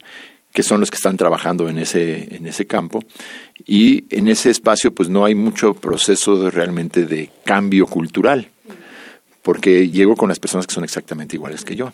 que 0.53 0.63
son 0.63 0.79
los 0.79 0.89
que 0.89 0.95
están 0.95 1.17
trabajando 1.17 1.69
en 1.69 1.77
ese, 1.77 2.35
en 2.35 2.47
ese 2.47 2.65
campo. 2.65 3.03
Y 3.65 4.05
en 4.09 4.27
ese 4.27 4.49
espacio 4.49 4.93
pues 4.93 5.07
no 5.07 5.23
hay 5.23 5.35
mucho 5.35 5.73
proceso 5.75 6.49
realmente 6.49 7.05
de 7.05 7.29
cambio 7.45 7.85
cultural, 7.85 8.49
porque 9.43 9.89
llego 9.89 10.15
con 10.15 10.29
las 10.29 10.39
personas 10.39 10.67
que 10.67 10.73
son 10.73 10.83
exactamente 10.83 11.35
iguales 11.35 11.63
que 11.63 11.75
yo. 11.75 11.93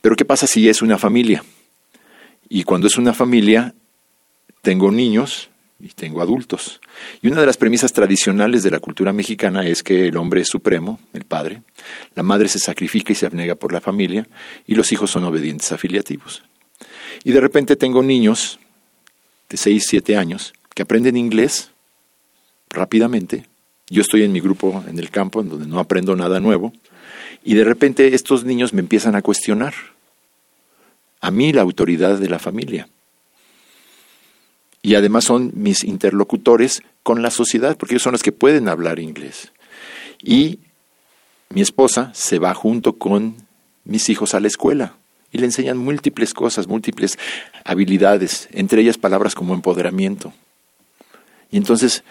Pero 0.00 0.16
¿qué 0.16 0.24
pasa 0.24 0.46
si 0.46 0.68
es 0.68 0.80
una 0.80 0.96
familia? 0.96 1.44
Y 2.48 2.64
cuando 2.64 2.86
es 2.86 2.96
una 2.96 3.12
familia, 3.12 3.74
tengo 4.62 4.90
niños, 4.90 5.50
y 5.80 5.88
tengo 5.88 6.20
adultos. 6.20 6.80
Y 7.22 7.28
una 7.28 7.40
de 7.40 7.46
las 7.46 7.56
premisas 7.56 7.92
tradicionales 7.92 8.62
de 8.62 8.70
la 8.70 8.80
cultura 8.80 9.12
mexicana 9.12 9.66
es 9.66 9.82
que 9.82 10.08
el 10.08 10.16
hombre 10.16 10.40
es 10.40 10.48
supremo, 10.48 10.98
el 11.12 11.24
padre, 11.24 11.62
la 12.14 12.22
madre 12.22 12.48
se 12.48 12.58
sacrifica 12.58 13.12
y 13.12 13.16
se 13.16 13.26
abnega 13.26 13.54
por 13.54 13.72
la 13.72 13.80
familia, 13.80 14.26
y 14.66 14.74
los 14.74 14.90
hijos 14.92 15.10
son 15.10 15.24
obedientes 15.24 15.70
afiliativos. 15.70 16.42
Y 17.24 17.32
de 17.32 17.40
repente 17.40 17.76
tengo 17.76 18.02
niños 18.02 18.58
de 19.48 19.56
6, 19.56 19.84
7 19.88 20.16
años 20.16 20.52
que 20.74 20.82
aprenden 20.82 21.16
inglés 21.16 21.70
rápidamente. 22.70 23.46
Yo 23.88 24.02
estoy 24.02 24.22
en 24.24 24.32
mi 24.32 24.40
grupo 24.40 24.84
en 24.86 24.98
el 24.98 25.10
campo, 25.10 25.40
en 25.40 25.48
donde 25.48 25.66
no 25.66 25.78
aprendo 25.78 26.16
nada 26.16 26.40
nuevo, 26.40 26.72
y 27.44 27.54
de 27.54 27.64
repente 27.64 28.14
estos 28.14 28.44
niños 28.44 28.72
me 28.72 28.80
empiezan 28.80 29.14
a 29.14 29.22
cuestionar 29.22 29.74
a 31.20 31.30
mí 31.30 31.52
la 31.52 31.62
autoridad 31.62 32.18
de 32.18 32.28
la 32.28 32.38
familia 32.38 32.88
y 34.82 34.94
además 34.94 35.24
son 35.24 35.52
mis 35.54 35.84
interlocutores 35.84 36.82
con 37.02 37.22
la 37.22 37.30
sociedad, 37.30 37.76
porque 37.76 37.94
ellos 37.94 38.02
son 38.02 38.12
los 38.12 38.22
que 38.22 38.32
pueden 38.32 38.68
hablar 38.68 38.98
inglés. 38.98 39.52
Y 40.22 40.60
mi 41.50 41.60
esposa 41.60 42.10
se 42.14 42.38
va 42.38 42.54
junto 42.54 42.94
con 42.94 43.36
mis 43.84 44.08
hijos 44.08 44.34
a 44.34 44.40
la 44.40 44.48
escuela 44.48 44.94
y 45.32 45.38
le 45.38 45.46
enseñan 45.46 45.78
múltiples 45.78 46.32
cosas, 46.32 46.68
múltiples 46.68 47.18
habilidades, 47.64 48.48
entre 48.52 48.82
ellas 48.82 48.98
palabras 48.98 49.34
como 49.34 49.54
empoderamiento. 49.54 50.32
Y 51.50 51.56
entonces, 51.56 52.04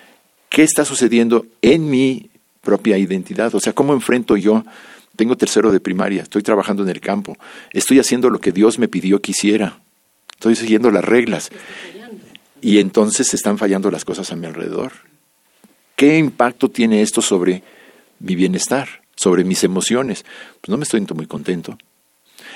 ¿qué 0.50 0.64
está 0.64 0.86
sucediendo 0.86 1.46
en 1.62 1.90
mi 1.90 2.30
propia 2.62 2.98
identidad? 2.98 3.54
O 3.56 3.60
sea, 3.60 3.74
¿cómo 3.74 3.94
enfrento 3.94 4.36
yo? 4.38 4.66
Tengo 5.18 5.36
tercero 5.36 5.72
de 5.72 5.80
primaria, 5.80 6.22
estoy 6.22 6.44
trabajando 6.44 6.84
en 6.84 6.90
el 6.90 7.02
campo, 7.02 7.36
estoy 7.74 8.00
haciendo 8.00 8.30
lo 8.30 8.40
que 8.40 8.52
Dios 8.52 8.80
me 8.80 8.88
pidió 8.88 9.20
que 9.20 9.32
hiciera, 9.32 9.80
estoy 10.30 10.56
siguiendo 10.56 10.92
las 10.92 11.04
reglas. 11.04 11.50
Y 12.62 12.80
entonces 12.80 13.34
están 13.34 13.58
fallando 13.58 13.92
las 13.92 14.06
cosas 14.06 14.32
a 14.32 14.36
mi 14.36 14.46
alrededor. 14.46 14.94
¿Qué 15.96 16.18
impacto 16.18 16.70
tiene 16.70 17.02
esto 17.02 17.22
sobre 17.22 17.64
mi 18.20 18.36
bienestar, 18.36 18.88
sobre 19.16 19.44
mis 19.44 19.64
emociones? 19.64 20.24
Pues 20.62 20.70
no 20.70 20.78
me 20.78 20.84
estoy 20.84 21.02
muy 21.16 21.26
contento. 21.26 21.78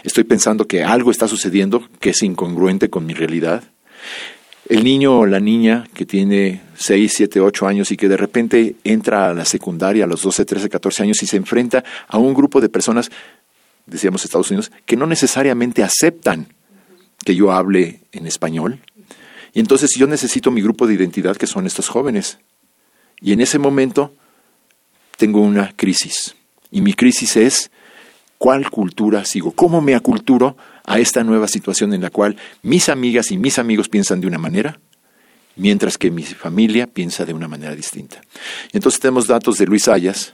Estoy 0.03 0.23
pensando 0.23 0.67
que 0.67 0.83
algo 0.83 1.09
está 1.09 1.27
sucediendo 1.27 1.87
que 1.99 2.11
es 2.11 2.21
incongruente 2.21 2.89
con 2.89 3.05
mi 3.05 3.13
realidad. 3.13 3.63
El 4.71 4.85
niño 4.85 5.19
o 5.19 5.25
la 5.25 5.41
niña 5.41 5.85
que 5.93 6.05
tiene 6.05 6.61
6, 6.77 7.11
7, 7.13 7.41
8 7.41 7.67
años 7.67 7.91
y 7.91 7.97
que 7.97 8.07
de 8.07 8.15
repente 8.15 8.77
entra 8.85 9.29
a 9.29 9.33
la 9.33 9.43
secundaria 9.43 10.05
a 10.05 10.07
los 10.07 10.21
12, 10.21 10.45
13, 10.45 10.69
14 10.69 11.03
años 11.03 11.21
y 11.21 11.27
se 11.27 11.35
enfrenta 11.35 11.83
a 12.07 12.17
un 12.17 12.33
grupo 12.33 12.61
de 12.61 12.69
personas, 12.69 13.11
decíamos 13.85 14.23
Estados 14.23 14.49
Unidos, 14.49 14.71
que 14.85 14.95
no 14.95 15.07
necesariamente 15.07 15.83
aceptan 15.83 16.47
que 17.25 17.35
yo 17.35 17.51
hable 17.51 17.99
en 18.13 18.25
español. 18.27 18.79
Y 19.51 19.59
entonces 19.59 19.89
yo 19.97 20.07
necesito 20.07 20.51
mi 20.51 20.61
grupo 20.61 20.87
de 20.87 20.93
identidad, 20.93 21.35
que 21.35 21.47
son 21.47 21.67
estos 21.67 21.89
jóvenes. 21.89 22.39
Y 23.19 23.33
en 23.33 23.41
ese 23.41 23.59
momento 23.59 24.13
tengo 25.17 25.41
una 25.41 25.73
crisis. 25.75 26.37
Y 26.71 26.79
mi 26.79 26.93
crisis 26.93 27.35
es, 27.35 27.71
¿cuál 28.37 28.69
cultura 28.69 29.25
sigo? 29.25 29.51
¿Cómo 29.51 29.81
me 29.81 29.95
aculturo 29.95 30.55
a 30.91 30.99
esta 30.99 31.23
nueva 31.23 31.47
situación 31.47 31.93
en 31.93 32.01
la 32.01 32.09
cual 32.09 32.35
mis 32.63 32.89
amigas 32.89 33.31
y 33.31 33.37
mis 33.37 33.59
amigos 33.59 33.87
piensan 33.87 34.19
de 34.19 34.27
una 34.27 34.37
manera, 34.37 34.77
mientras 35.55 35.97
que 35.97 36.11
mi 36.11 36.23
familia 36.23 36.85
piensa 36.85 37.23
de 37.23 37.33
una 37.33 37.47
manera 37.47 37.73
distinta? 37.73 38.21
Y 38.73 38.77
entonces 38.77 38.99
tenemos 38.99 39.25
datos 39.25 39.57
de 39.57 39.65
Luis 39.67 39.87
Ayas, 39.87 40.33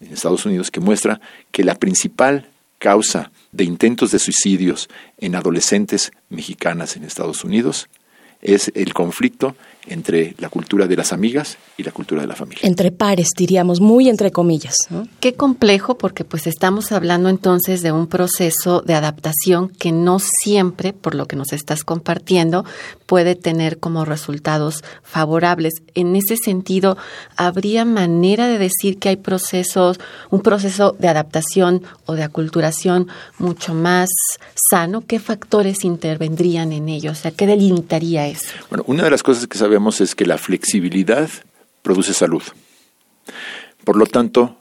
en 0.00 0.12
Estados 0.12 0.46
Unidos, 0.46 0.70
que 0.70 0.78
muestra 0.78 1.20
que 1.50 1.64
la 1.64 1.74
principal 1.74 2.48
causa 2.78 3.32
de 3.50 3.64
intentos 3.64 4.12
de 4.12 4.20
suicidios 4.20 4.88
en 5.18 5.34
adolescentes 5.34 6.12
mexicanas 6.28 6.96
en 6.96 7.02
Estados 7.02 7.42
Unidos 7.42 7.88
es 8.42 8.72
el 8.74 8.92
conflicto 8.92 9.54
entre 9.86 10.34
la 10.38 10.48
cultura 10.48 10.86
de 10.86 10.96
las 10.96 11.12
amigas 11.12 11.58
y 11.76 11.82
la 11.82 11.90
cultura 11.90 12.20
de 12.20 12.28
la 12.28 12.36
familia. 12.36 12.60
Entre 12.62 12.92
pares, 12.92 13.28
diríamos, 13.36 13.80
muy 13.80 14.08
entre 14.08 14.30
comillas. 14.30 14.74
Qué 15.20 15.34
complejo, 15.34 15.98
porque 15.98 16.24
pues 16.24 16.46
estamos 16.46 16.92
hablando 16.92 17.28
entonces 17.28 17.82
de 17.82 17.90
un 17.90 18.06
proceso 18.06 18.82
de 18.82 18.94
adaptación 18.94 19.70
que 19.70 19.90
no 19.90 20.18
siempre, 20.20 20.92
por 20.92 21.14
lo 21.14 21.26
que 21.26 21.36
nos 21.36 21.52
estás 21.52 21.84
compartiendo, 21.84 22.64
puede 23.06 23.34
tener 23.34 23.78
como 23.78 24.04
resultados 24.04 24.84
favorables. 25.02 25.74
En 25.94 26.14
ese 26.14 26.36
sentido, 26.36 26.96
¿habría 27.36 27.84
manera 27.84 28.46
de 28.46 28.58
decir 28.58 28.98
que 28.98 29.08
hay 29.08 29.16
procesos, 29.16 29.98
un 30.30 30.42
proceso 30.42 30.94
de 30.98 31.08
adaptación 31.08 31.82
o 32.06 32.14
de 32.14 32.22
aculturación 32.22 33.08
mucho 33.38 33.74
más 33.74 34.08
sano? 34.70 35.04
¿Qué 35.06 35.18
factores 35.18 35.84
intervendrían 35.84 36.72
en 36.72 36.88
ello? 36.88 37.10
O 37.10 37.16
sea, 37.16 37.32
¿qué 37.32 37.46
delimitaría 37.46 38.28
Bueno, 38.70 38.84
una 38.86 39.04
de 39.04 39.10
las 39.10 39.22
cosas 39.22 39.46
que 39.46 39.58
sabemos 39.58 40.00
es 40.00 40.14
que 40.14 40.26
la 40.26 40.38
flexibilidad 40.38 41.30
produce 41.82 42.14
salud. 42.14 42.42
Por 43.84 43.96
lo 43.96 44.06
tanto, 44.06 44.56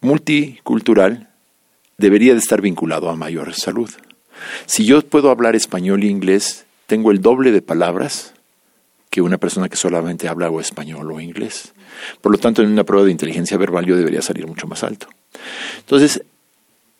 multicultural 0.00 1.28
debería 1.98 2.32
de 2.32 2.38
estar 2.38 2.60
vinculado 2.60 3.10
a 3.10 3.16
mayor 3.16 3.54
salud. 3.54 3.90
Si 4.66 4.84
yo 4.84 5.02
puedo 5.02 5.30
hablar 5.30 5.54
español 5.56 6.02
e 6.02 6.06
inglés, 6.06 6.64
tengo 6.86 7.10
el 7.10 7.20
doble 7.20 7.52
de 7.52 7.62
palabras 7.62 8.34
que 9.10 9.22
una 9.22 9.38
persona 9.38 9.68
que 9.68 9.76
solamente 9.76 10.28
habla 10.28 10.50
o 10.50 10.60
español 10.60 11.12
o 11.12 11.20
inglés. 11.20 11.72
Por 12.20 12.32
lo 12.32 12.38
tanto, 12.38 12.62
en 12.62 12.70
una 12.70 12.84
prueba 12.84 13.04
de 13.06 13.12
inteligencia 13.12 13.56
verbal 13.56 13.86
yo 13.86 13.96
debería 13.96 14.22
salir 14.22 14.46
mucho 14.46 14.66
más 14.66 14.82
alto. 14.82 15.06
Entonces, 15.78 16.22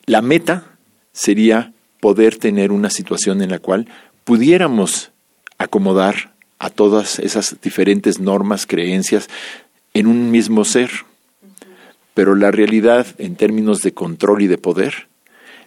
la 0.06 0.23
meta 0.23 0.76
sería 1.12 1.73
poder 2.00 2.37
tener 2.38 2.71
una 2.71 2.90
situación 2.90 3.42
en 3.42 3.50
la 3.50 3.59
cual 3.59 3.88
pudiéramos 4.25 5.11
acomodar 5.58 6.34
a 6.58 6.70
todas 6.70 7.18
esas 7.18 7.56
diferentes 7.62 8.20
normas, 8.20 8.66
creencias 8.66 9.28
en 9.92 10.06
un 10.06 10.30
mismo 10.30 10.64
ser. 10.64 10.90
Pero 12.14 12.34
la 12.34 12.50
realidad 12.50 13.06
en 13.18 13.37
términos 13.37 13.80
de 13.80 13.92
control 13.92 14.42
y 14.42 14.46
de 14.46 14.58
poder 14.58 15.08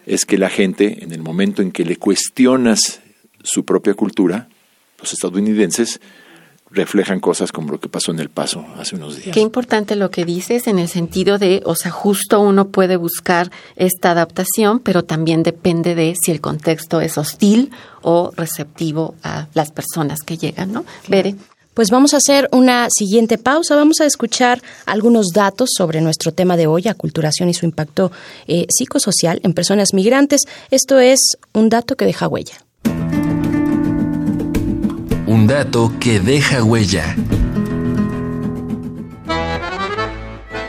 es 0.06 0.24
que 0.24 0.38
la 0.38 0.48
gente, 0.48 1.04
en 1.04 1.12
el 1.12 1.20
momento 1.20 1.60
en 1.60 1.70
que 1.70 1.84
le 1.84 1.96
cuestionas 1.96 3.00
su 3.42 3.64
propia 3.64 3.94
cultura, 3.94 4.48
los 4.98 5.12
estadounidenses 5.12 6.00
reflejan 6.70 7.20
cosas 7.20 7.52
como 7.52 7.72
lo 7.72 7.80
que 7.80 7.88
pasó 7.88 8.12
en 8.12 8.20
El 8.20 8.28
Paso 8.28 8.64
hace 8.76 8.96
unos 8.96 9.16
días. 9.16 9.34
Qué 9.34 9.40
importante 9.40 9.96
lo 9.96 10.10
que 10.10 10.24
dices 10.24 10.66
en 10.66 10.78
el 10.78 10.88
sentido 10.88 11.38
de, 11.38 11.62
o 11.64 11.74
sea, 11.74 11.90
justo 11.90 12.40
uno 12.40 12.68
puede 12.68 12.96
buscar 12.96 13.50
esta 13.76 14.10
adaptación, 14.10 14.80
pero 14.80 15.04
también 15.04 15.42
depende 15.42 15.94
de 15.94 16.14
si 16.20 16.30
el 16.30 16.40
contexto 16.40 17.00
es 17.00 17.18
hostil 17.18 17.70
o 18.02 18.32
receptivo 18.36 19.14
a 19.22 19.48
las 19.54 19.72
personas 19.72 20.20
que 20.20 20.36
llegan, 20.36 20.72
¿no? 20.72 20.84
Bere. 21.08 21.34
Pues 21.74 21.90
vamos 21.90 22.12
a 22.12 22.16
hacer 22.16 22.48
una 22.50 22.88
siguiente 22.90 23.38
pausa. 23.38 23.76
Vamos 23.76 24.00
a 24.00 24.04
escuchar 24.06 24.60
algunos 24.84 25.28
datos 25.32 25.70
sobre 25.76 26.00
nuestro 26.00 26.32
tema 26.32 26.56
de 26.56 26.66
hoy, 26.66 26.88
aculturación 26.88 27.48
y 27.48 27.54
su 27.54 27.66
impacto 27.66 28.10
eh, 28.48 28.66
psicosocial 28.68 29.38
en 29.44 29.52
personas 29.52 29.94
migrantes. 29.94 30.40
Esto 30.72 30.98
es 30.98 31.20
un 31.52 31.68
dato 31.68 31.94
que 31.94 32.04
deja 32.04 32.26
huella. 32.26 32.54
Un 35.28 35.46
dato 35.46 35.92
que 36.00 36.20
deja 36.20 36.64
huella. 36.64 37.14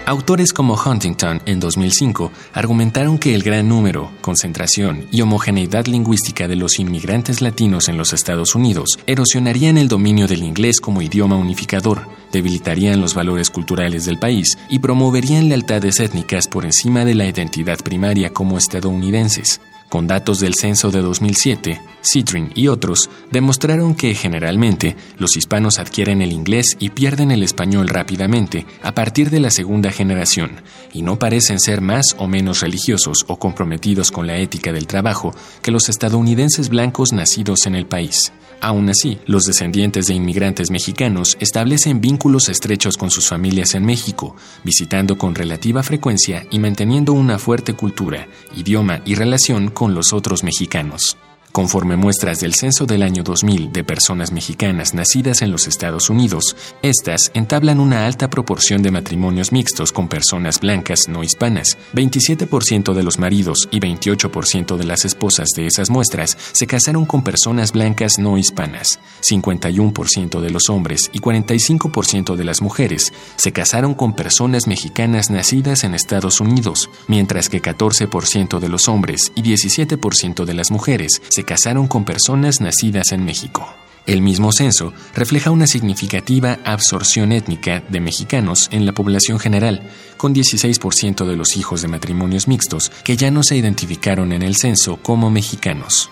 Autores 0.06 0.52
como 0.52 0.74
Huntington 0.74 1.42
en 1.46 1.62
2005 1.62 2.30
argumentaron 2.52 3.20
que 3.20 3.34
el 3.36 3.42
gran 3.42 3.70
número, 3.70 4.12
concentración 4.20 5.08
y 5.14 5.22
homogeneidad 5.22 5.86
lingüística 5.86 6.50
de 6.50 6.58
los 6.58 6.78
inmigrantes 6.78 7.42
latinos 7.42 7.88
en 7.88 7.96
los 7.96 8.12
Estados 8.12 8.54
Unidos 8.54 9.00
erosionarían 9.08 9.78
el 9.78 9.88
dominio 9.88 10.28
del 10.28 10.44
inglés 10.44 10.82
como 10.82 11.02
idioma 11.02 11.38
unificador, 11.38 12.10
debilitarían 12.34 13.00
los 13.00 13.14
valores 13.14 13.50
culturales 13.50 14.04
del 14.04 14.20
país 14.20 14.58
y 14.70 14.80
promoverían 14.80 15.48
lealtades 15.48 16.02
étnicas 16.02 16.50
por 16.50 16.66
encima 16.66 17.06
de 17.06 17.16
la 17.16 17.28
identidad 17.28 17.80
primaria 17.80 18.32
como 18.32 18.58
estadounidenses. 18.58 19.62
Con 19.88 20.06
datos 20.06 20.40
del 20.40 20.54
censo 20.54 20.92
de 20.92 21.02
2007, 21.02 21.82
Citrin 22.04 22.52
y 22.56 22.68
otros 22.68 23.10
demostraron 23.32 23.96
que 23.96 24.14
generalmente 24.16 24.96
los 25.18 25.36
hispanos 25.38 25.80
adquieren 25.80 26.22
el 26.22 26.32
inglés 26.32 26.78
y 26.80 26.90
pierden 26.90 27.32
el 27.32 27.44
español 27.44 27.88
rápidamente 27.88 28.66
a 28.82 28.94
partir 28.94 29.30
de 29.30 29.40
la 29.40 29.52
segunda 29.52 29.92
generación, 29.92 30.62
y 30.94 31.02
no 31.02 31.20
parecen 31.20 31.60
ser 31.60 31.82
más 31.82 32.16
o 32.18 32.28
menos 32.28 32.62
religiosos 32.62 33.26
o 33.28 33.38
comprometidos 33.38 34.12
con 34.12 34.28
la 34.28 34.38
ética 34.38 34.72
del 34.72 34.88
trabajo 34.88 35.34
que 35.62 35.72
los 35.72 35.90
estadounidenses 35.90 36.70
blancos 36.70 37.14
nacidos 37.14 37.66
en 37.66 37.76
el 37.76 37.86
país. 37.86 38.32
Aún 38.62 38.90
así, 38.90 39.20
los 39.26 39.46
descendientes 39.46 40.08
de 40.08 40.16
inmigrantes 40.16 40.70
mexicanos 40.70 41.38
establecen 41.40 42.02
vínculos 42.02 42.50
estrechos 42.50 42.98
con 42.98 43.10
sus 43.10 43.28
familias 43.28 43.74
en 43.74 43.86
México, 43.86 44.36
visitando 44.64 45.18
con 45.18 45.34
relativa 45.34 45.82
frecuencia 45.82 46.46
y 46.52 46.60
manteniendo 46.60 47.14
una 47.14 47.40
fuerte 47.40 47.74
cultura, 47.74 48.28
idioma 48.56 49.02
y 49.06 49.16
relación 49.16 49.70
con 49.70 49.94
los 49.94 50.12
otros 50.12 50.44
mexicanos. 50.44 51.16
Conforme 51.52 51.98
muestras 51.98 52.40
del 52.40 52.54
censo 52.54 52.86
del 52.86 53.02
año 53.02 53.24
2000 53.24 53.72
de 53.74 53.84
personas 53.84 54.32
mexicanas 54.32 54.94
nacidas 54.94 55.42
en 55.42 55.52
los 55.52 55.68
Estados 55.68 56.12
Unidos, 56.12 56.56
estas 56.84 57.32
entablan 57.34 57.80
una 57.80 58.06
alta 58.06 58.30
proporción 58.30 58.84
de 58.84 58.92
matrimonios 58.92 59.52
mixtos 59.52 59.92
con 59.92 60.08
personas 60.08 60.60
blancas 60.60 61.08
no 61.08 61.24
hispanas. 61.24 61.78
27% 61.96 62.94
de 62.94 63.04
los 63.04 63.18
maridos 63.18 63.68
y 63.72 63.80
28% 63.80 64.78
de 64.78 64.84
las 64.84 65.06
esposas 65.06 65.50
de 65.56 65.66
esas 65.66 65.90
muestras 65.90 66.38
se 66.52 66.68
casaron 66.68 67.06
con 67.06 67.24
personas 67.24 67.72
blancas 67.72 68.20
no 68.20 68.38
hispanas. 68.38 69.00
51% 69.28 70.42
de 70.42 70.50
los 70.52 70.70
hombres 70.70 71.10
y 71.14 71.20
45% 71.20 72.36
de 72.36 72.44
las 72.44 72.62
mujeres 72.62 73.12
se 73.38 73.52
casaron 73.52 73.96
con 73.96 74.14
personas 74.14 74.68
mexicanas 74.68 75.32
nacidas 75.32 75.84
en 75.84 75.96
Estados 75.96 76.42
Unidos, 76.42 76.92
mientras 77.08 77.50
que 77.50 77.60
14% 77.60 78.60
de 78.60 78.70
los 78.70 78.88
hombres 78.88 79.32
y 79.34 79.42
17% 79.42 80.46
de 80.46 80.54
las 80.54 80.70
mujeres 80.70 81.22
se 81.30 81.39
casaron 81.44 81.88
con 81.88 82.06
personas 82.06 82.62
nacidas 82.62 83.12
en 83.12 83.26
México. 83.26 83.68
El 84.06 84.22
mismo 84.22 84.52
censo 84.52 84.92
refleja 85.14 85.52
una 85.52 85.68
significativa 85.68 86.58
absorción 86.64 87.32
étnica 87.32 87.84
de 87.90 88.00
mexicanos 88.00 88.68
en 88.72 88.86
la 88.86 88.92
población 88.92 89.40
general, 89.40 89.84
con 90.18 90.34
16% 90.34 91.26
de 91.26 91.36
los 91.36 91.58
hijos 91.58 91.82
de 91.84 91.90
matrimonios 91.90 92.48
mixtos 92.48 92.92
que 93.04 93.18
ya 93.18 93.30
no 93.30 93.44
se 93.44 93.56
identificaron 93.56 94.32
en 94.32 94.42
el 94.42 94.56
censo 94.56 94.98
como 94.98 95.30
mexicanos. 95.30 96.10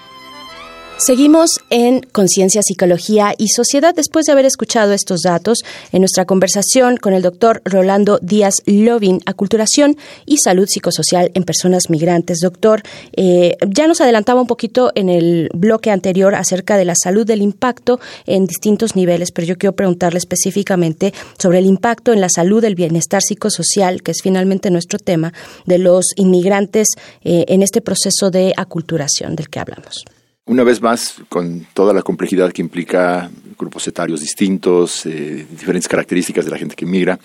Seguimos 1.00 1.60
en 1.70 2.02
Conciencia, 2.12 2.64
Psicología 2.64 3.36
y 3.38 3.50
Sociedad 3.50 3.94
después 3.94 4.26
de 4.26 4.32
haber 4.32 4.46
escuchado 4.46 4.94
estos 4.94 5.22
datos 5.22 5.60
en 5.92 6.02
nuestra 6.02 6.26
conversación 6.26 6.98
con 6.98 7.14
el 7.14 7.22
doctor 7.22 7.62
Rolando 7.66 8.18
Díaz 8.24 8.56
Lovin, 8.66 9.22
Aculturación 9.28 9.96
y 10.26 10.38
Salud 10.38 10.66
Psicosocial 10.68 11.30
en 11.36 11.44
Personas 11.44 11.92
Migrantes. 11.92 12.40
Doctor, 12.40 12.82
eh, 13.16 13.58
ya 13.70 13.86
nos 13.86 14.02
adelantaba 14.02 14.42
un 14.42 14.48
poquito 14.48 14.92
en 14.96 15.10
el 15.10 15.52
bloque 15.54 15.92
anterior 15.92 16.34
acerca 16.34 16.78
de 16.78 16.86
la 16.86 16.96
salud 16.96 17.28
del 17.28 17.44
impacto 17.44 18.00
en 18.26 18.48
distintos 18.48 18.96
niveles, 18.96 19.32
pero 19.32 19.46
yo 19.46 19.58
quiero 19.60 19.76
preguntarle 19.76 20.18
específicamente 20.18 21.14
sobre 21.38 21.60
el 21.60 21.68
impacto 21.68 22.12
en 22.12 22.22
la 22.22 22.30
salud 22.30 22.60
del 22.60 22.74
bienestar 22.74 23.22
psicosocial, 23.22 24.02
que 24.02 24.12
es 24.12 24.24
finalmente 24.24 24.72
nuestro 24.72 24.98
tema, 24.98 25.32
de 25.68 25.78
los 25.78 26.08
inmigrantes 26.16 26.88
eh, 27.24 27.46
en 27.50 27.62
este 27.62 27.82
proceso 27.82 28.32
de 28.32 28.54
aculturación 28.58 29.36
del 29.36 29.48
que 29.50 29.60
hablamos. 29.60 30.04
Una 30.48 30.64
vez 30.64 30.82
más, 30.82 31.16
con 31.28 31.68
toda 31.74 31.94
la 31.94 32.02
complejidad 32.02 32.54
que 32.54 32.62
implica 32.62 33.30
grupos 33.60 33.86
etarios 33.86 34.22
distintos, 34.22 35.06
eh, 35.06 35.46
diferentes 35.52 35.90
características 35.90 36.46
de 36.46 36.52
la 36.52 36.58
gente 36.58 36.74
que 36.74 36.86
migra, 36.86 37.20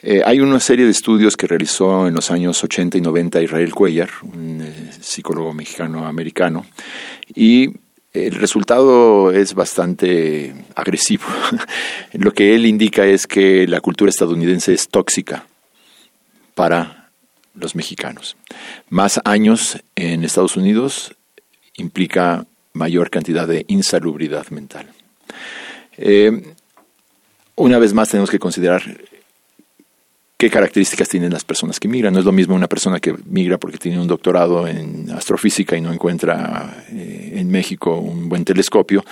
eh, 0.00 0.22
hay 0.24 0.40
una 0.40 0.58
serie 0.58 0.86
de 0.86 0.90
estudios 0.90 1.36
que 1.36 1.46
realizó 1.46 2.08
en 2.08 2.14
los 2.14 2.30
años 2.30 2.64
80 2.64 2.96
y 2.96 3.02
90 3.02 3.42
Israel 3.42 3.74
Cuellar, 3.74 4.08
un 4.22 4.62
eh, 4.62 4.90
psicólogo 5.02 5.52
mexicano-americano, 5.52 6.64
y 7.34 7.74
el 8.14 8.36
resultado 8.36 9.32
es 9.32 9.52
bastante 9.52 10.54
agresivo. 10.74 11.24
Lo 12.14 12.32
que 12.32 12.54
él 12.54 12.64
indica 12.64 13.04
es 13.04 13.26
que 13.26 13.66
la 13.68 13.82
cultura 13.82 14.08
estadounidense 14.08 14.72
es 14.72 14.88
tóxica 14.88 15.46
para 16.54 17.10
los 17.54 17.74
mexicanos. 17.74 18.34
Más 18.88 19.20
años 19.26 19.78
en 19.94 20.24
Estados 20.24 20.56
Unidos 20.56 21.14
implica 21.76 22.46
mayor 22.72 23.10
cantidad 23.10 23.46
de 23.46 23.64
insalubridad 23.68 24.48
mental. 24.48 24.88
Eh, 25.96 26.54
una 27.56 27.78
vez 27.78 27.92
más 27.92 28.08
tenemos 28.08 28.30
que 28.30 28.38
considerar 28.38 28.82
qué 30.42 30.50
características 30.50 31.08
tienen 31.08 31.32
las 31.32 31.44
personas 31.44 31.78
que 31.78 31.86
migran. 31.86 32.12
No 32.12 32.18
es 32.18 32.24
lo 32.24 32.32
mismo 32.32 32.56
una 32.56 32.66
persona 32.66 32.98
que 32.98 33.14
migra 33.26 33.58
porque 33.58 33.78
tiene 33.78 34.00
un 34.00 34.08
doctorado 34.08 34.66
en 34.66 35.08
astrofísica 35.10 35.76
y 35.76 35.80
no 35.80 35.92
encuentra 35.92 36.84
eh, 36.90 37.34
en 37.36 37.48
México 37.48 37.96
un 37.96 38.28
buen 38.28 38.44
telescopio, 38.44 39.04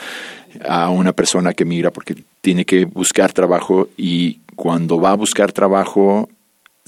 a 0.67 0.91
una 0.91 1.13
persona 1.13 1.53
que 1.55 1.65
migra 1.65 1.93
porque 1.93 2.17
tiene 2.41 2.65
que 2.65 2.85
buscar 2.85 3.33
trabajo 3.33 3.91
y 3.97 4.41
cuando 4.57 5.01
va 5.01 5.13
a 5.13 5.15
buscar 5.15 5.53
trabajo 5.53 6.29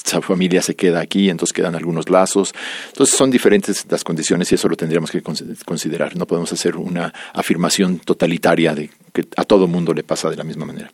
esa 0.04 0.20
familia 0.20 0.62
se 0.62 0.74
queda 0.74 1.00
aquí, 1.00 1.30
entonces 1.30 1.52
quedan 1.52 1.74
algunos 1.74 2.10
lazos. 2.10 2.52
Entonces 2.88 3.16
son 3.16 3.30
diferentes 3.30 3.86
las 3.88 4.04
condiciones 4.04 4.50
y 4.52 4.56
eso 4.56 4.68
lo 4.68 4.76
tendríamos 4.76 5.10
que 5.10 5.22
considerar. 5.22 6.16
No 6.16 6.26
podemos 6.26 6.52
hacer 6.52 6.76
una 6.76 7.12
afirmación 7.32 7.98
totalitaria 7.98 8.74
de 8.74 8.90
que 9.12 9.26
a 9.36 9.44
todo 9.44 9.66
mundo 9.66 9.94
le 9.94 10.02
pasa 10.02 10.30
de 10.30 10.36
la 10.36 10.44
misma 10.44 10.64
manera. 10.64 10.90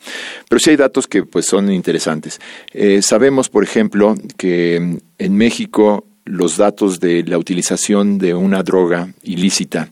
Pero 0.49 0.59
sí 0.59 0.71
hay 0.71 0.77
datos 0.77 1.07
que 1.07 1.25
pues 1.25 1.47
son 1.47 1.73
interesantes. 1.73 2.41
Eh, 2.73 3.01
sabemos, 3.03 3.49
por 3.49 3.65
ejemplo, 3.65 4.15
que 4.37 4.99
en 5.19 5.37
México 5.37 6.05
los 6.25 6.57
datos 6.57 7.01
de 7.01 7.23
la 7.25 7.39
utilización 7.39 8.19
de 8.19 8.35
una 8.35 8.63
droga 8.63 9.09
ilícita 9.23 9.89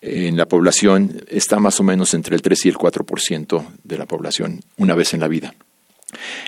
en 0.00 0.36
la 0.36 0.46
población 0.46 1.22
está 1.28 1.60
más 1.60 1.78
o 1.78 1.84
menos 1.84 2.12
entre 2.14 2.34
el 2.34 2.42
3 2.42 2.66
y 2.66 2.68
el 2.70 2.74
4% 2.74 3.64
de 3.84 3.98
la 3.98 4.06
población 4.06 4.60
una 4.76 4.96
vez 4.96 5.14
en 5.14 5.20
la 5.20 5.28
vida. 5.28 5.54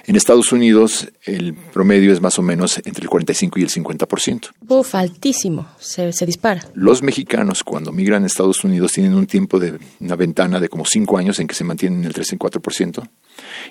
En 0.07 0.16
Estados 0.16 0.53
Unidos 0.53 1.09
el 1.24 1.55
promedio 1.55 2.12
es 2.12 2.20
más 2.20 2.38
o 2.38 2.42
menos 2.42 2.79
entre 2.79 3.03
el 3.03 3.09
45 3.09 3.59
y 3.59 3.62
el 3.62 3.70
50%. 3.70 4.50
Uf, 4.68 4.94
altísimo, 4.94 5.66
se, 5.79 6.12
se, 6.12 6.27
dispara. 6.27 6.62
Los 6.74 7.03
mexicanos 7.03 7.64
cuando 7.64 7.92
migran 7.92 8.24
a 8.24 8.27
Estados 8.27 8.62
Unidos 8.64 8.92
tienen 8.92 9.14
un 9.14 9.27
tiempo 9.27 9.59
de 9.59 9.79
una 10.00 10.16
ventana 10.16 10.61
de 10.61 10.68
como 10.68 10.85
5 10.85 11.18
años 11.18 11.38
en 11.38 11.46
que 11.46 11.55
se 11.55 11.64
mantienen 11.64 12.00
en 12.00 12.07
el 12.07 12.12
3 12.12 12.33
y 12.33 12.37
4% 12.37 13.09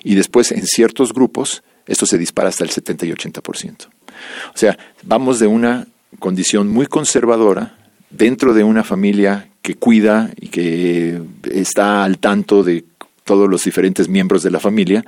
y 0.02 0.14
después 0.14 0.52
en 0.52 0.66
ciertos 0.66 1.12
grupos 1.12 1.62
esto 1.86 2.06
se 2.06 2.18
dispara 2.18 2.48
hasta 2.48 2.64
el 2.64 2.70
70 2.70 3.06
y 3.06 3.12
80%. 3.12 3.86
O 3.86 4.56
sea, 4.56 4.78
vamos 5.02 5.38
de 5.38 5.46
una 5.46 5.86
condición 6.18 6.68
muy 6.68 6.86
conservadora 6.86 7.76
dentro 8.10 8.54
de 8.54 8.64
una 8.64 8.84
familia 8.84 9.48
que 9.62 9.74
cuida 9.74 10.30
y 10.40 10.48
que 10.48 11.20
está 11.50 12.04
al 12.04 12.18
tanto 12.18 12.62
de 12.62 12.84
todos 13.24 13.48
los 13.48 13.64
diferentes 13.64 14.08
miembros 14.08 14.42
de 14.42 14.50
la 14.50 14.60
familia 14.60 15.04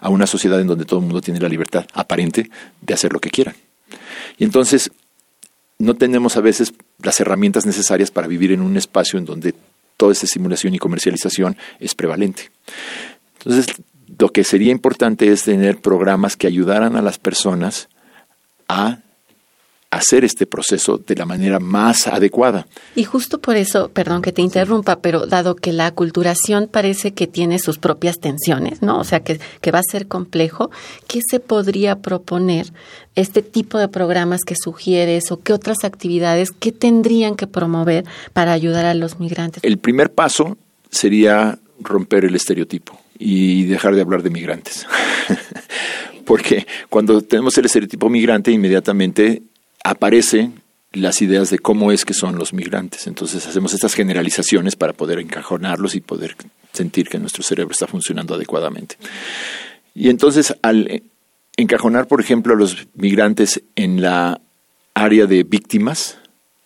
a 0.00 0.08
una 0.08 0.26
sociedad 0.26 0.60
en 0.60 0.66
donde 0.66 0.84
todo 0.84 1.00
el 1.00 1.06
mundo 1.06 1.20
tiene 1.20 1.40
la 1.40 1.48
libertad 1.48 1.86
aparente 1.92 2.50
de 2.80 2.94
hacer 2.94 3.12
lo 3.12 3.20
que 3.20 3.30
quiera. 3.30 3.54
Y 4.38 4.44
entonces 4.44 4.90
no 5.78 5.94
tenemos 5.94 6.36
a 6.36 6.40
veces 6.40 6.74
las 7.02 7.20
herramientas 7.20 7.66
necesarias 7.66 8.10
para 8.10 8.26
vivir 8.26 8.52
en 8.52 8.60
un 8.60 8.76
espacio 8.76 9.18
en 9.18 9.24
donde 9.24 9.54
toda 9.96 10.12
esta 10.12 10.26
estimulación 10.26 10.74
y 10.74 10.78
comercialización 10.78 11.56
es 11.78 11.94
prevalente. 11.94 12.50
Entonces, 13.38 13.66
lo 14.18 14.28
que 14.30 14.44
sería 14.44 14.72
importante 14.72 15.30
es 15.32 15.44
tener 15.44 15.78
programas 15.78 16.36
que 16.36 16.46
ayudaran 16.46 16.96
a 16.96 17.02
las 17.02 17.18
personas 17.18 17.88
a 18.68 18.98
hacer 19.90 20.24
este 20.24 20.46
proceso 20.46 20.98
de 20.98 21.16
la 21.16 21.26
manera 21.26 21.58
más 21.58 22.06
adecuada. 22.06 22.66
Y 22.94 23.04
justo 23.04 23.40
por 23.40 23.56
eso, 23.56 23.90
perdón 23.90 24.22
que 24.22 24.32
te 24.32 24.40
interrumpa, 24.40 25.00
pero 25.00 25.26
dado 25.26 25.56
que 25.56 25.72
la 25.72 25.86
aculturación 25.86 26.68
parece 26.68 27.12
que 27.12 27.26
tiene 27.26 27.58
sus 27.58 27.78
propias 27.78 28.20
tensiones, 28.20 28.82
¿no? 28.82 29.00
O 29.00 29.04
sea, 29.04 29.20
que, 29.20 29.40
que 29.60 29.72
va 29.72 29.80
a 29.80 29.90
ser 29.90 30.06
complejo, 30.06 30.70
¿qué 31.08 31.20
se 31.28 31.40
podría 31.40 31.96
proponer 31.96 32.72
este 33.16 33.42
tipo 33.42 33.78
de 33.78 33.88
programas 33.88 34.42
que 34.42 34.54
sugieres 34.54 35.32
o 35.32 35.40
qué 35.40 35.52
otras 35.52 35.82
actividades 35.82 36.52
que 36.52 36.70
tendrían 36.70 37.34
que 37.34 37.48
promover 37.48 38.04
para 38.32 38.52
ayudar 38.52 38.84
a 38.84 38.94
los 38.94 39.18
migrantes? 39.18 39.64
El 39.64 39.78
primer 39.78 40.12
paso 40.12 40.56
sería 40.88 41.58
romper 41.80 42.24
el 42.24 42.36
estereotipo 42.36 43.00
y 43.18 43.64
dejar 43.64 43.96
de 43.96 44.02
hablar 44.02 44.22
de 44.22 44.30
migrantes. 44.30 44.86
Porque 46.24 46.66
cuando 46.88 47.22
tenemos 47.22 47.58
el 47.58 47.64
estereotipo 47.64 48.08
migrante, 48.08 48.52
inmediatamente 48.52 49.42
aparecen 49.84 50.62
las 50.92 51.22
ideas 51.22 51.50
de 51.50 51.58
cómo 51.58 51.92
es 51.92 52.04
que 52.04 52.14
son 52.14 52.36
los 52.36 52.52
migrantes. 52.52 53.06
Entonces 53.06 53.46
hacemos 53.46 53.74
estas 53.74 53.94
generalizaciones 53.94 54.76
para 54.76 54.92
poder 54.92 55.20
encajonarlos 55.20 55.94
y 55.94 56.00
poder 56.00 56.36
sentir 56.72 57.08
que 57.08 57.18
nuestro 57.18 57.42
cerebro 57.42 57.72
está 57.72 57.86
funcionando 57.86 58.34
adecuadamente. 58.34 58.96
Y 59.94 60.08
entonces 60.08 60.56
al 60.62 61.02
encajonar, 61.56 62.08
por 62.08 62.20
ejemplo, 62.20 62.54
a 62.54 62.56
los 62.56 62.88
migrantes 62.94 63.62
en 63.76 64.00
la 64.00 64.40
área 64.94 65.26
de 65.26 65.44
víctimas, 65.44 66.18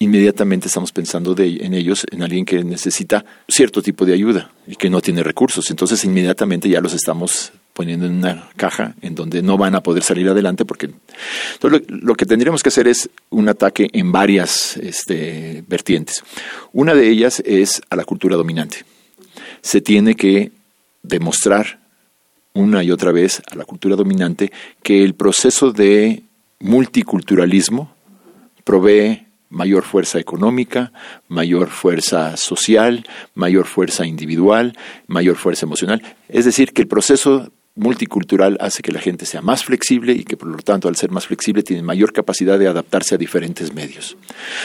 inmediatamente 0.04 0.68
estamos 0.68 0.92
pensando 0.92 1.34
de, 1.34 1.58
en 1.60 1.74
ellos, 1.74 2.06
en 2.10 2.22
alguien 2.22 2.44
que 2.44 2.62
necesita 2.62 3.24
cierto 3.48 3.82
tipo 3.82 4.04
de 4.04 4.12
ayuda 4.12 4.52
y 4.66 4.76
que 4.76 4.90
no 4.90 5.00
tiene 5.00 5.22
recursos. 5.22 5.70
Entonces 5.70 6.04
inmediatamente 6.04 6.68
ya 6.68 6.80
los 6.80 6.94
estamos 6.94 7.52
poniendo 7.72 8.06
en 8.06 8.14
una 8.14 8.50
caja 8.56 8.94
en 9.02 9.14
donde 9.14 9.42
no 9.42 9.58
van 9.58 9.74
a 9.74 9.82
poder 9.82 10.02
salir 10.04 10.28
adelante 10.28 10.64
porque 10.64 10.90
entonces 11.54 11.82
lo, 11.88 12.14
que 12.14 12.24
tendríamos 12.24 12.62
que 12.62 12.68
hacer 12.68 12.86
es 12.86 13.10
un 13.30 13.48
ataque 13.48 13.88
en 13.92 14.12
varias 14.12 14.76
este, 14.76 15.64
vertientes. 15.66 16.22
Una 16.72 16.94
de 16.94 17.08
ellas 17.08 17.42
es 17.44 17.82
a 17.90 17.96
la 17.96 18.04
cultura 18.04 18.36
dominante. 18.36 18.84
Se 19.60 19.80
tiene 19.80 20.14
que 20.14 20.52
demostrar 21.02 21.80
una 22.52 22.84
y 22.84 22.92
otra 22.92 23.10
vez 23.10 23.42
a 23.50 23.56
la 23.56 23.64
cultura 23.64 23.96
dominante 23.96 24.52
que 24.82 25.02
el 25.02 25.14
proceso 25.14 25.72
de 25.72 26.22
multiculturalismo 26.60 27.92
provee 28.62 29.23
mayor 29.54 29.84
fuerza 29.84 30.18
económica, 30.18 30.92
mayor 31.28 31.70
fuerza 31.70 32.36
social, 32.36 33.06
mayor 33.34 33.66
fuerza 33.66 34.06
individual, 34.06 34.76
mayor 35.06 35.36
fuerza 35.36 35.64
emocional. 35.64 36.02
Es 36.28 36.44
decir, 36.44 36.72
que 36.72 36.82
el 36.82 36.88
proceso 36.88 37.50
multicultural 37.76 38.56
hace 38.60 38.82
que 38.82 38.92
la 38.92 39.00
gente 39.00 39.26
sea 39.26 39.42
más 39.42 39.64
flexible 39.64 40.12
y 40.12 40.24
que 40.24 40.36
por 40.36 40.48
lo 40.48 40.58
tanto 40.58 40.88
al 40.88 40.96
ser 40.96 41.10
más 41.10 41.26
flexible 41.26 41.62
tiene 41.62 41.82
mayor 41.82 42.12
capacidad 42.12 42.58
de 42.58 42.68
adaptarse 42.68 43.14
a 43.14 43.18
diferentes 43.18 43.72
medios. 43.72 44.16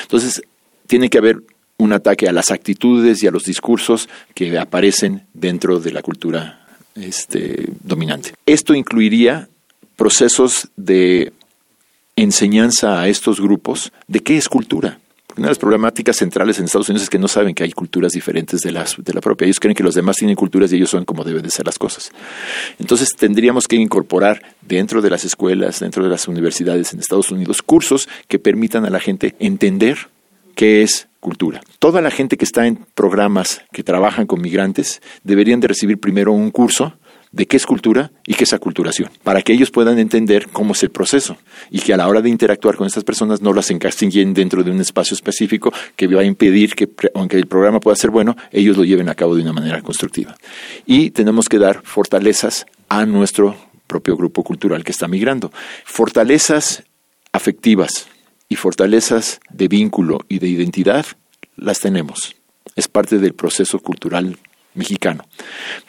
Entonces, 0.04 0.42
tiene 0.88 1.10
que 1.10 1.18
haber 1.18 1.42
un 1.78 1.94
ataque 1.94 2.28
a 2.28 2.34
las 2.34 2.52
actitudes 2.52 3.24
y 3.24 3.28
a 3.28 3.32
los 3.32 3.46
discursos 3.46 4.10
que 4.34 4.58
aparecen 4.58 5.24
dentro 5.34 5.80
de 5.80 5.92
la 5.92 6.02
cultura 6.02 6.68
este, 6.96 7.70
dominante. 7.84 8.34
Esto 8.46 8.74
incluiría 8.74 9.48
procesos 9.96 10.70
de 10.76 11.32
enseñanza 12.22 13.00
a 13.02 13.08
estos 13.08 13.40
grupos 13.40 13.92
de 14.08 14.20
qué 14.20 14.38
es 14.38 14.50
cultura. 14.50 15.00
Una 15.38 15.46
de 15.46 15.52
las 15.52 15.60
problemáticas 15.60 16.18
centrales 16.18 16.60
en 16.60 16.66
Estados 16.66 16.90
Unidos 16.90 17.04
es 17.04 17.10
que 17.10 17.20
no 17.20 17.28
saben 17.28 17.56
que 17.56 17.64
hay 17.64 17.72
culturas 17.72 18.12
diferentes 18.12 18.60
de, 18.62 18.72
las, 18.72 18.98
de 18.98 19.14
la 19.14 19.22
propia. 19.22 19.46
Ellos 19.46 19.60
creen 19.60 19.76
que 19.76 19.84
los 19.84 19.96
demás 19.96 20.18
tienen 20.18 20.36
culturas 20.36 20.72
y 20.74 20.76
ellos 20.76 20.90
son 20.90 21.06
como 21.06 21.24
deben 21.24 21.44
de 21.44 21.50
ser 21.50 21.66
las 21.66 21.78
cosas. 21.78 22.12
Entonces 22.78 23.10
tendríamos 23.16 23.68
que 23.68 23.78
incorporar 23.78 24.42
dentro 24.62 25.02
de 25.02 25.10
las 25.10 25.24
escuelas, 25.24 25.80
dentro 25.80 26.04
de 26.04 26.10
las 26.10 26.28
universidades 26.28 26.94
en 26.94 27.00
Estados 27.00 27.32
Unidos, 27.32 27.62
cursos 27.62 28.10
que 28.28 28.40
permitan 28.40 28.86
a 28.86 28.90
la 28.90 29.00
gente 29.00 29.36
entender 29.40 30.10
qué 30.56 30.82
es 30.82 31.08
cultura. 31.20 31.62
Toda 31.80 32.02
la 32.02 32.12
gente 32.12 32.36
que 32.36 32.46
está 32.46 32.68
en 32.68 32.86
programas 32.94 33.62
que 33.72 33.84
trabajan 33.84 34.26
con 34.26 34.42
migrantes 34.42 35.02
deberían 35.24 35.60
de 35.60 35.70
recibir 35.70 36.00
primero 36.00 36.34
un 36.34 36.52
curso 36.52 36.96
de 37.32 37.46
qué 37.46 37.58
es 37.58 37.66
cultura 37.66 38.12
y 38.26 38.34
qué 38.34 38.44
es 38.44 38.54
aculturación, 38.54 39.10
para 39.24 39.42
que 39.42 39.54
ellos 39.54 39.70
puedan 39.70 40.00
entender 40.00 40.48
cómo 40.52 40.74
es 40.74 40.82
el 40.82 40.90
proceso 40.90 41.38
y 41.70 41.80
que 41.80 41.94
a 41.94 41.98
la 41.98 42.08
hora 42.08 42.22
de 42.22 42.30
interactuar 42.30 42.76
con 42.76 42.88
estas 42.88 43.04
personas 43.04 43.42
no 43.42 43.54
las 43.54 43.70
encastillen 43.70 44.34
dentro 44.34 44.64
de 44.64 44.72
un 44.72 44.82
espacio 44.82 45.14
específico 45.14 45.72
que 45.96 46.08
va 46.08 46.22
a 46.22 46.26
impedir 46.26 46.74
que, 46.76 46.90
aunque 47.14 47.38
el 47.38 47.46
programa 47.46 47.80
pueda 47.80 47.96
ser 47.96 48.10
bueno, 48.10 48.36
ellos 48.52 48.78
lo 48.78 48.84
lleven 48.84 49.10
a 49.10 49.16
cabo 49.16 49.36
de 49.36 49.44
una 49.44 49.54
manera 49.54 49.82
constructiva. 49.82 50.36
Y 50.86 51.12
tenemos 51.12 51.48
que 51.50 51.60
dar 51.60 51.82
fortalezas 51.84 52.66
a 52.88 53.06
nuestro 53.06 53.56
propio 53.86 54.18
grupo 54.18 54.44
cultural 54.44 54.84
que 54.84 54.92
está 54.92 55.08
migrando. 55.08 55.52
Fortalezas 55.86 56.84
afectivas 57.32 58.08
y 58.48 58.56
fortalezas 58.56 59.40
de 59.52 59.68
vínculo 59.68 60.20
y 60.28 60.40
de 60.40 60.48
identidad 60.48 61.06
las 61.56 61.80
tenemos. 61.80 62.36
Es 62.76 62.88
parte 62.88 63.20
del 63.20 63.34
proceso 63.34 63.80
cultural 63.80 64.38
mexicano. 64.74 65.26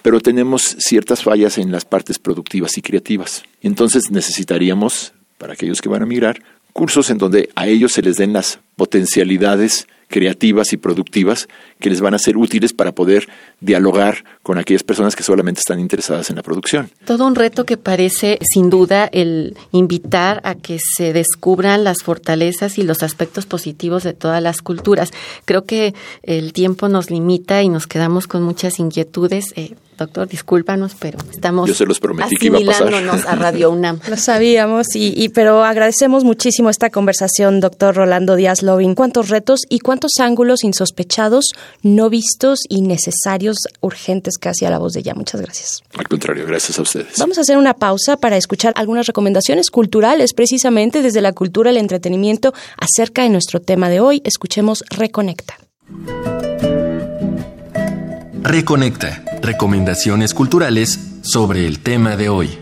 Pero 0.03 0.21
tenemos 0.21 0.63
ciertas 0.79 1.23
fallas 1.23 1.59
en 1.59 1.73
las 1.73 1.85
partes 1.85 2.19
productivas 2.19 2.77
y 2.79 2.83
creativas. 2.83 3.43
Entonces 3.63 4.11
necesitaríamos, 4.11 5.13
para 5.39 5.55
aquellos 5.55 5.81
que 5.81 5.89
van 5.89 6.03
a 6.03 6.07
migrar, 6.07 6.43
cursos 6.73 7.11
en 7.11 7.19
donde 7.19 7.51
a 7.55 7.67
ellos 7.67 7.93
se 7.93 8.03
les 8.03 8.17
den 8.17 8.33
las 8.33 8.61
potencialidades 8.77 9.87
creativas 10.11 10.73
y 10.73 10.77
productivas 10.77 11.49
que 11.79 11.89
les 11.89 12.01
van 12.01 12.15
a 12.15 12.19
ser 12.19 12.37
útiles 12.37 12.75
para 12.75 12.93
poder 12.93 13.29
dialogar 13.61 14.25
con 14.43 14.59
aquellas 14.59 14.83
personas 14.83 15.17
que 15.17 15.23
solamente 15.23 15.61
están 15.61 15.81
interesadas 15.81 16.29
en 16.29 16.37
la 16.37 16.43
producción. 16.43 16.91
Todo 17.07 17.27
un 17.27 17.37
reto 17.37 17.65
que 17.65 17.77
parece, 17.77 18.39
sin 18.43 18.69
duda, 18.69 19.09
el 19.13 19.57
invitar 19.71 20.41
a 20.45 20.57
que 20.57 20.79
se 20.79 21.13
descubran 21.13 21.85
las 21.85 22.03
fortalezas 22.03 22.77
y 22.77 22.83
los 22.83 23.03
aspectos 23.03 23.47
positivos 23.47 24.03
de 24.03 24.13
todas 24.13 24.43
las 24.43 24.61
culturas. 24.61 25.13
Creo 25.45 25.65
que 25.65 25.95
el 26.25 26.53
tiempo 26.53 26.89
nos 26.89 27.11
limita 27.11 27.63
y 27.63 27.69
nos 27.69 27.87
quedamos 27.87 28.27
con 28.27 28.43
muchas 28.43 28.81
inquietudes. 28.81 29.53
Eh, 29.55 29.75
doctor, 30.01 30.29
discúlpanos, 30.29 30.97
pero 30.99 31.19
estamos 31.31 31.69
Yo 31.69 31.75
se 31.75 31.87
los 31.87 32.01
prometí 32.01 32.37
que 32.37 32.47
iba 32.47 32.59
a, 32.59 32.65
pasar. 32.65 32.95
a 32.95 33.35
Radio 33.37 33.71
UNAM. 33.71 34.01
Lo 34.09 34.17
sabíamos, 34.17 34.95
y, 34.95 35.13
y, 35.17 35.29
pero 35.29 35.65
agradecemos 35.65 36.25
muchísimo 36.25 36.71
esta 36.71 36.91
conversación, 36.91 37.61
doctor 37.61 37.95
Rolando 37.95 38.37
Díaz 38.37 38.63
Lovin. 38.63 38.95
¿Cuántos 38.95 39.29
retos 39.29 39.61
y 39.69 39.81
cuántos 39.81 40.13
ángulos 40.19 40.65
insospechados, 40.65 41.53
no 41.83 42.11
vistos 42.11 42.61
y 42.69 42.83
necesarios, 42.83 43.57
urgentes 43.81 44.39
casi 44.39 44.65
a 44.65 44.71
la 44.71 44.79
voz 44.79 44.95
de 44.95 45.01
ella? 45.01 45.15
Muchas 45.15 45.41
gracias. 45.41 45.83
Al 45.97 46.09
contrario, 46.09 46.47
gracias 46.47 46.79
a 46.79 46.83
ustedes. 46.83 47.19
Vamos 47.19 47.39
a 47.39 47.43
hacer 47.43 47.59
una 47.59 47.75
pausa 47.75 48.17
para 48.17 48.37
escuchar 48.37 48.73
algunas 48.77 49.07
recomendaciones 49.07 49.71
culturales, 49.71 50.33
precisamente 50.35 51.03
desde 51.03 51.21
la 51.21 51.33
cultura, 51.33 51.71
el 51.71 51.77
entretenimiento, 51.77 52.53
acerca 52.77 53.23
de 53.23 53.29
nuestro 53.29 53.61
tema 53.61 53.89
de 53.89 54.01
hoy. 54.01 54.23
Escuchemos 54.25 54.85
Reconecta. 54.91 55.59
Reconecta. 58.43 59.23
Recomendaciones 59.43 60.33
culturales 60.33 60.99
sobre 61.23 61.67
el 61.67 61.81
tema 61.81 62.17
de 62.17 62.31
hoy. 62.31 62.59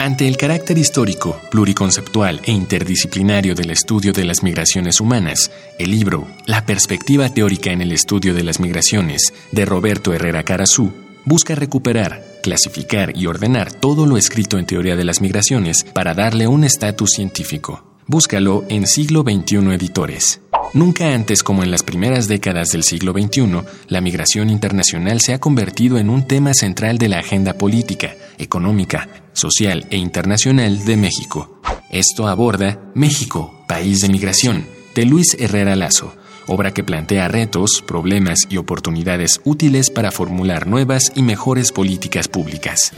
Ante 0.00 0.26
el 0.26 0.36
carácter 0.36 0.78
histórico, 0.78 1.40
pluriconceptual 1.52 2.40
e 2.44 2.50
interdisciplinario 2.50 3.54
del 3.54 3.70
estudio 3.70 4.12
de 4.12 4.24
las 4.24 4.42
migraciones 4.42 5.00
humanas, 5.00 5.52
el 5.78 5.92
libro 5.92 6.26
La 6.46 6.66
perspectiva 6.66 7.28
teórica 7.28 7.70
en 7.70 7.82
el 7.82 7.92
estudio 7.92 8.34
de 8.34 8.42
las 8.42 8.58
migraciones 8.58 9.32
de 9.52 9.64
Roberto 9.64 10.12
Herrera 10.12 10.42
Carazú 10.42 10.92
busca 11.24 11.54
recuperar, 11.54 12.24
clasificar 12.42 13.16
y 13.16 13.26
ordenar 13.26 13.72
todo 13.72 14.06
lo 14.06 14.16
escrito 14.16 14.58
en 14.58 14.66
teoría 14.66 14.96
de 14.96 15.04
las 15.04 15.20
migraciones 15.20 15.84
para 15.84 16.14
darle 16.14 16.48
un 16.48 16.64
estatus 16.64 17.10
científico. 17.10 17.89
Búscalo 18.10 18.64
en 18.68 18.88
Siglo 18.88 19.22
XXI 19.22 19.72
Editores. 19.72 20.40
Nunca 20.74 21.14
antes 21.14 21.44
como 21.44 21.62
en 21.62 21.70
las 21.70 21.84
primeras 21.84 22.26
décadas 22.26 22.72
del 22.72 22.82
siglo 22.82 23.12
XXI, 23.12 23.60
la 23.86 24.00
migración 24.00 24.50
internacional 24.50 25.20
se 25.20 25.32
ha 25.32 25.38
convertido 25.38 25.96
en 25.96 26.10
un 26.10 26.26
tema 26.26 26.52
central 26.52 26.98
de 26.98 27.08
la 27.08 27.20
agenda 27.20 27.52
política, 27.54 28.16
económica, 28.36 29.08
social 29.32 29.86
e 29.90 29.96
internacional 29.96 30.84
de 30.84 30.96
México. 30.96 31.60
Esto 31.88 32.26
aborda 32.26 32.80
México, 32.96 33.64
país 33.68 34.00
de 34.00 34.08
migración, 34.08 34.66
de 34.96 35.06
Luis 35.06 35.36
Herrera 35.38 35.76
Lazo, 35.76 36.12
obra 36.48 36.74
que 36.74 36.82
plantea 36.82 37.28
retos, 37.28 37.80
problemas 37.86 38.40
y 38.48 38.56
oportunidades 38.56 39.40
útiles 39.44 39.88
para 39.88 40.10
formular 40.10 40.66
nuevas 40.66 41.12
y 41.14 41.22
mejores 41.22 41.70
políticas 41.70 42.26
públicas. 42.26 42.92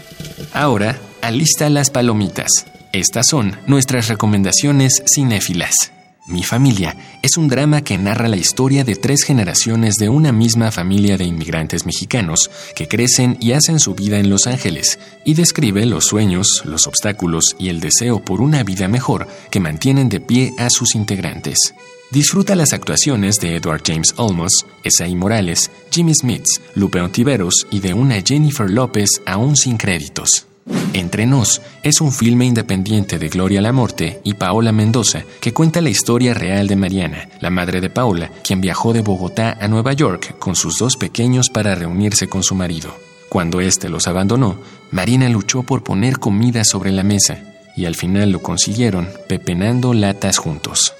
Ahora, 0.54 0.98
alista 1.20 1.68
las 1.68 1.90
palomitas 1.90 2.64
estas 2.92 3.26
son 3.28 3.56
nuestras 3.66 4.08
recomendaciones 4.08 5.02
cinéfilas. 5.12 5.92
Mi 6.26 6.44
familia 6.44 6.96
es 7.22 7.36
un 7.36 7.48
drama 7.48 7.82
que 7.82 7.98
narra 7.98 8.28
la 8.28 8.36
historia 8.36 8.84
de 8.84 8.94
tres 8.94 9.24
generaciones 9.24 9.96
de 9.96 10.08
una 10.08 10.30
misma 10.30 10.70
familia 10.70 11.16
de 11.16 11.24
inmigrantes 11.24 11.84
mexicanos 11.84 12.48
que 12.76 12.86
crecen 12.86 13.36
y 13.40 13.52
hacen 13.52 13.80
su 13.80 13.94
vida 13.94 14.18
en 14.20 14.30
Los 14.30 14.46
Ángeles 14.46 15.00
y 15.24 15.34
describe 15.34 15.84
los 15.84 16.04
sueños, 16.04 16.62
los 16.64 16.86
obstáculos 16.86 17.56
y 17.58 17.70
el 17.70 17.80
deseo 17.80 18.24
por 18.24 18.40
una 18.40 18.62
vida 18.62 18.86
mejor 18.86 19.26
que 19.50 19.58
mantienen 19.58 20.08
de 20.08 20.20
pie 20.20 20.54
a 20.58 20.70
sus 20.70 20.94
integrantes. 20.94 21.74
Disfruta 22.12 22.54
las 22.54 22.72
actuaciones 22.72 23.36
de 23.40 23.56
Edward 23.56 23.82
James 23.84 24.14
Olmos, 24.16 24.66
Esai 24.84 25.16
Morales, 25.16 25.70
Jimmy 25.90 26.14
Smith, 26.14 26.44
Lupe 26.74 27.00
Ontiveros 27.00 27.66
y 27.70 27.80
de 27.80 27.94
una 27.94 28.20
Jennifer 28.20 28.70
López 28.70 29.08
aún 29.26 29.56
sin 29.56 29.76
créditos. 29.76 30.46
Entre 30.92 31.26
Nos 31.26 31.62
es 31.82 32.00
un 32.00 32.12
filme 32.12 32.44
independiente 32.44 33.18
de 33.18 33.28
Gloria 33.28 33.60
Lamorte 33.60 34.20
y 34.24 34.34
Paola 34.34 34.72
Mendoza 34.72 35.24
que 35.40 35.52
cuenta 35.52 35.80
la 35.80 35.90
historia 35.90 36.34
real 36.34 36.68
de 36.68 36.76
Mariana, 36.76 37.28
la 37.40 37.50
madre 37.50 37.80
de 37.80 37.90
Paola, 37.90 38.30
quien 38.44 38.60
viajó 38.60 38.92
de 38.92 39.00
Bogotá 39.00 39.56
a 39.60 39.68
Nueva 39.68 39.92
York 39.92 40.38
con 40.38 40.54
sus 40.54 40.78
dos 40.78 40.96
pequeños 40.96 41.48
para 41.48 41.74
reunirse 41.74 42.28
con 42.28 42.42
su 42.42 42.54
marido. 42.54 42.94
Cuando 43.28 43.60
éste 43.60 43.88
los 43.88 44.06
abandonó, 44.06 44.58
Marina 44.90 45.28
luchó 45.28 45.62
por 45.62 45.82
poner 45.82 46.18
comida 46.18 46.64
sobre 46.64 46.92
la 46.92 47.02
mesa 47.02 47.38
y 47.76 47.86
al 47.86 47.94
final 47.94 48.30
lo 48.30 48.42
consiguieron 48.42 49.08
pepenando 49.28 49.94
latas 49.94 50.36
juntos. 50.36 50.94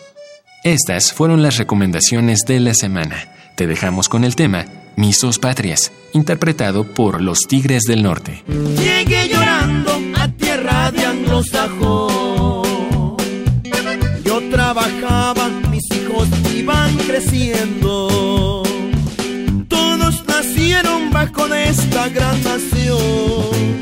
Estas 0.64 1.12
fueron 1.12 1.42
las 1.42 1.59
recomendaciones 1.59 2.40
de 2.46 2.61
la 2.61 2.72
semana. 2.72 3.16
Te 3.54 3.66
dejamos 3.66 4.08
con 4.08 4.24
el 4.24 4.34
tema 4.34 4.64
Misos 4.96 5.38
Patrias, 5.38 5.92
interpretado 6.12 6.84
por 6.84 7.20
Los 7.20 7.46
Tigres 7.46 7.82
del 7.82 8.02
Norte. 8.02 8.42
Llegué 8.78 9.28
llorando 9.28 10.00
a 10.16 10.28
tierra 10.28 10.90
de 10.90 11.04
anglosajón. 11.04 12.12
Yo 14.24 14.40
trabajaba, 14.50 15.48
mis 15.70 15.84
hijos 15.94 16.28
iban 16.54 16.96
creciendo. 16.98 18.62
Todos 19.68 20.24
nacieron 20.26 21.10
bajo 21.10 21.46
esta 21.54 22.08
gran 22.08 22.42
nación 22.42 23.81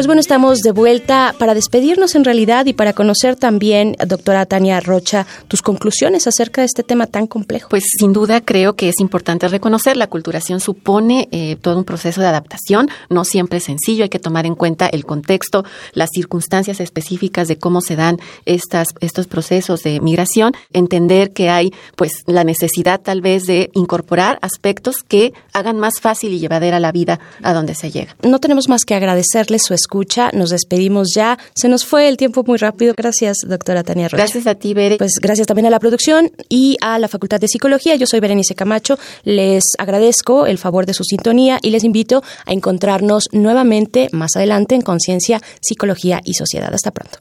pues 0.00 0.06
bueno, 0.06 0.20
estamos 0.20 0.60
de 0.60 0.72
vuelta 0.72 1.34
para 1.38 1.52
despedirnos 1.52 2.14
en 2.14 2.24
realidad 2.24 2.64
y 2.64 2.72
para 2.72 2.94
conocer 2.94 3.36
también, 3.36 3.96
doctora 4.06 4.46
Tania 4.46 4.80
Rocha, 4.80 5.26
tus 5.46 5.60
conclusiones 5.60 6.26
acerca 6.26 6.62
de 6.62 6.68
este 6.68 6.82
tema 6.82 7.06
tan 7.06 7.26
complejo. 7.26 7.68
Pues 7.68 7.84
sin 7.98 8.14
duda 8.14 8.40
creo 8.40 8.76
que 8.76 8.88
es 8.88 8.98
importante 8.98 9.46
reconocer 9.46 9.98
la 9.98 10.06
culturación 10.06 10.60
supone 10.60 11.28
eh, 11.32 11.56
todo 11.60 11.76
un 11.76 11.84
proceso 11.84 12.22
de 12.22 12.28
adaptación, 12.28 12.88
no 13.10 13.26
siempre 13.26 13.58
es 13.58 13.64
sencillo, 13.64 14.04
hay 14.04 14.08
que 14.08 14.18
tomar 14.18 14.46
en 14.46 14.54
cuenta 14.54 14.86
el 14.86 15.04
contexto, 15.04 15.66
las 15.92 16.08
circunstancias 16.14 16.80
específicas 16.80 17.46
de 17.46 17.58
cómo 17.58 17.82
se 17.82 17.96
dan 17.96 18.18
estas, 18.46 18.88
estos 19.00 19.26
procesos 19.26 19.82
de 19.82 20.00
migración, 20.00 20.54
entender 20.72 21.34
que 21.34 21.50
hay 21.50 21.74
pues 21.96 22.22
la 22.24 22.44
necesidad 22.44 23.02
tal 23.02 23.20
vez 23.20 23.44
de 23.44 23.68
incorporar 23.74 24.38
aspectos 24.40 25.02
que 25.06 25.34
hagan 25.52 25.78
más 25.78 26.00
fácil 26.00 26.32
y 26.32 26.38
llevadera 26.38 26.80
la 26.80 26.90
vida 26.90 27.20
a 27.42 27.52
donde 27.52 27.74
se 27.74 27.90
llega. 27.90 28.16
No 28.22 28.38
tenemos 28.38 28.70
más 28.70 28.86
que 28.86 28.94
agradecerles 28.94 29.60
su 29.62 29.74
escucha. 29.90 30.30
Nos 30.32 30.50
despedimos 30.50 31.08
ya. 31.14 31.36
Se 31.54 31.68
nos 31.68 31.84
fue 31.84 32.08
el 32.08 32.16
tiempo 32.16 32.44
muy 32.46 32.58
rápido. 32.58 32.94
Gracias, 32.96 33.38
doctora 33.44 33.82
Tania 33.82 34.06
Rocha. 34.06 34.22
Gracias 34.22 34.46
a 34.46 34.54
ti, 34.54 34.72
Bere. 34.72 34.98
Pues 34.98 35.14
gracias 35.20 35.48
también 35.48 35.66
a 35.66 35.70
la 35.70 35.80
producción 35.80 36.30
y 36.48 36.76
a 36.80 36.98
la 37.00 37.08
Facultad 37.08 37.40
de 37.40 37.48
Psicología. 37.48 37.96
Yo 37.96 38.06
soy 38.06 38.20
Berenice 38.20 38.54
Camacho. 38.54 38.98
Les 39.24 39.64
agradezco 39.78 40.46
el 40.46 40.58
favor 40.58 40.86
de 40.86 40.94
su 40.94 41.02
sintonía 41.02 41.58
y 41.60 41.70
les 41.70 41.82
invito 41.82 42.22
a 42.46 42.52
encontrarnos 42.52 43.24
nuevamente 43.32 44.08
más 44.12 44.36
adelante 44.36 44.76
en 44.76 44.82
Conciencia, 44.82 45.42
Psicología 45.60 46.20
y 46.24 46.34
Sociedad. 46.34 46.72
Hasta 46.72 46.92
pronto. 46.92 47.18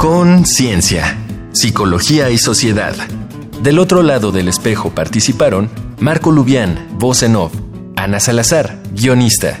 Conciencia, 0.00 1.18
Psicología 1.52 2.30
y 2.30 2.38
Sociedad. 2.38 2.94
Del 3.62 3.78
otro 3.78 4.02
lado 4.02 4.32
del 4.32 4.48
espejo 4.48 4.94
participaron 4.94 5.68
Marco 6.00 6.32
Lubián, 6.32 6.88
voz 6.98 7.22
en 7.22 7.36
off, 7.36 7.52
Ana 7.96 8.18
Salazar, 8.18 8.82
guionista, 8.92 9.60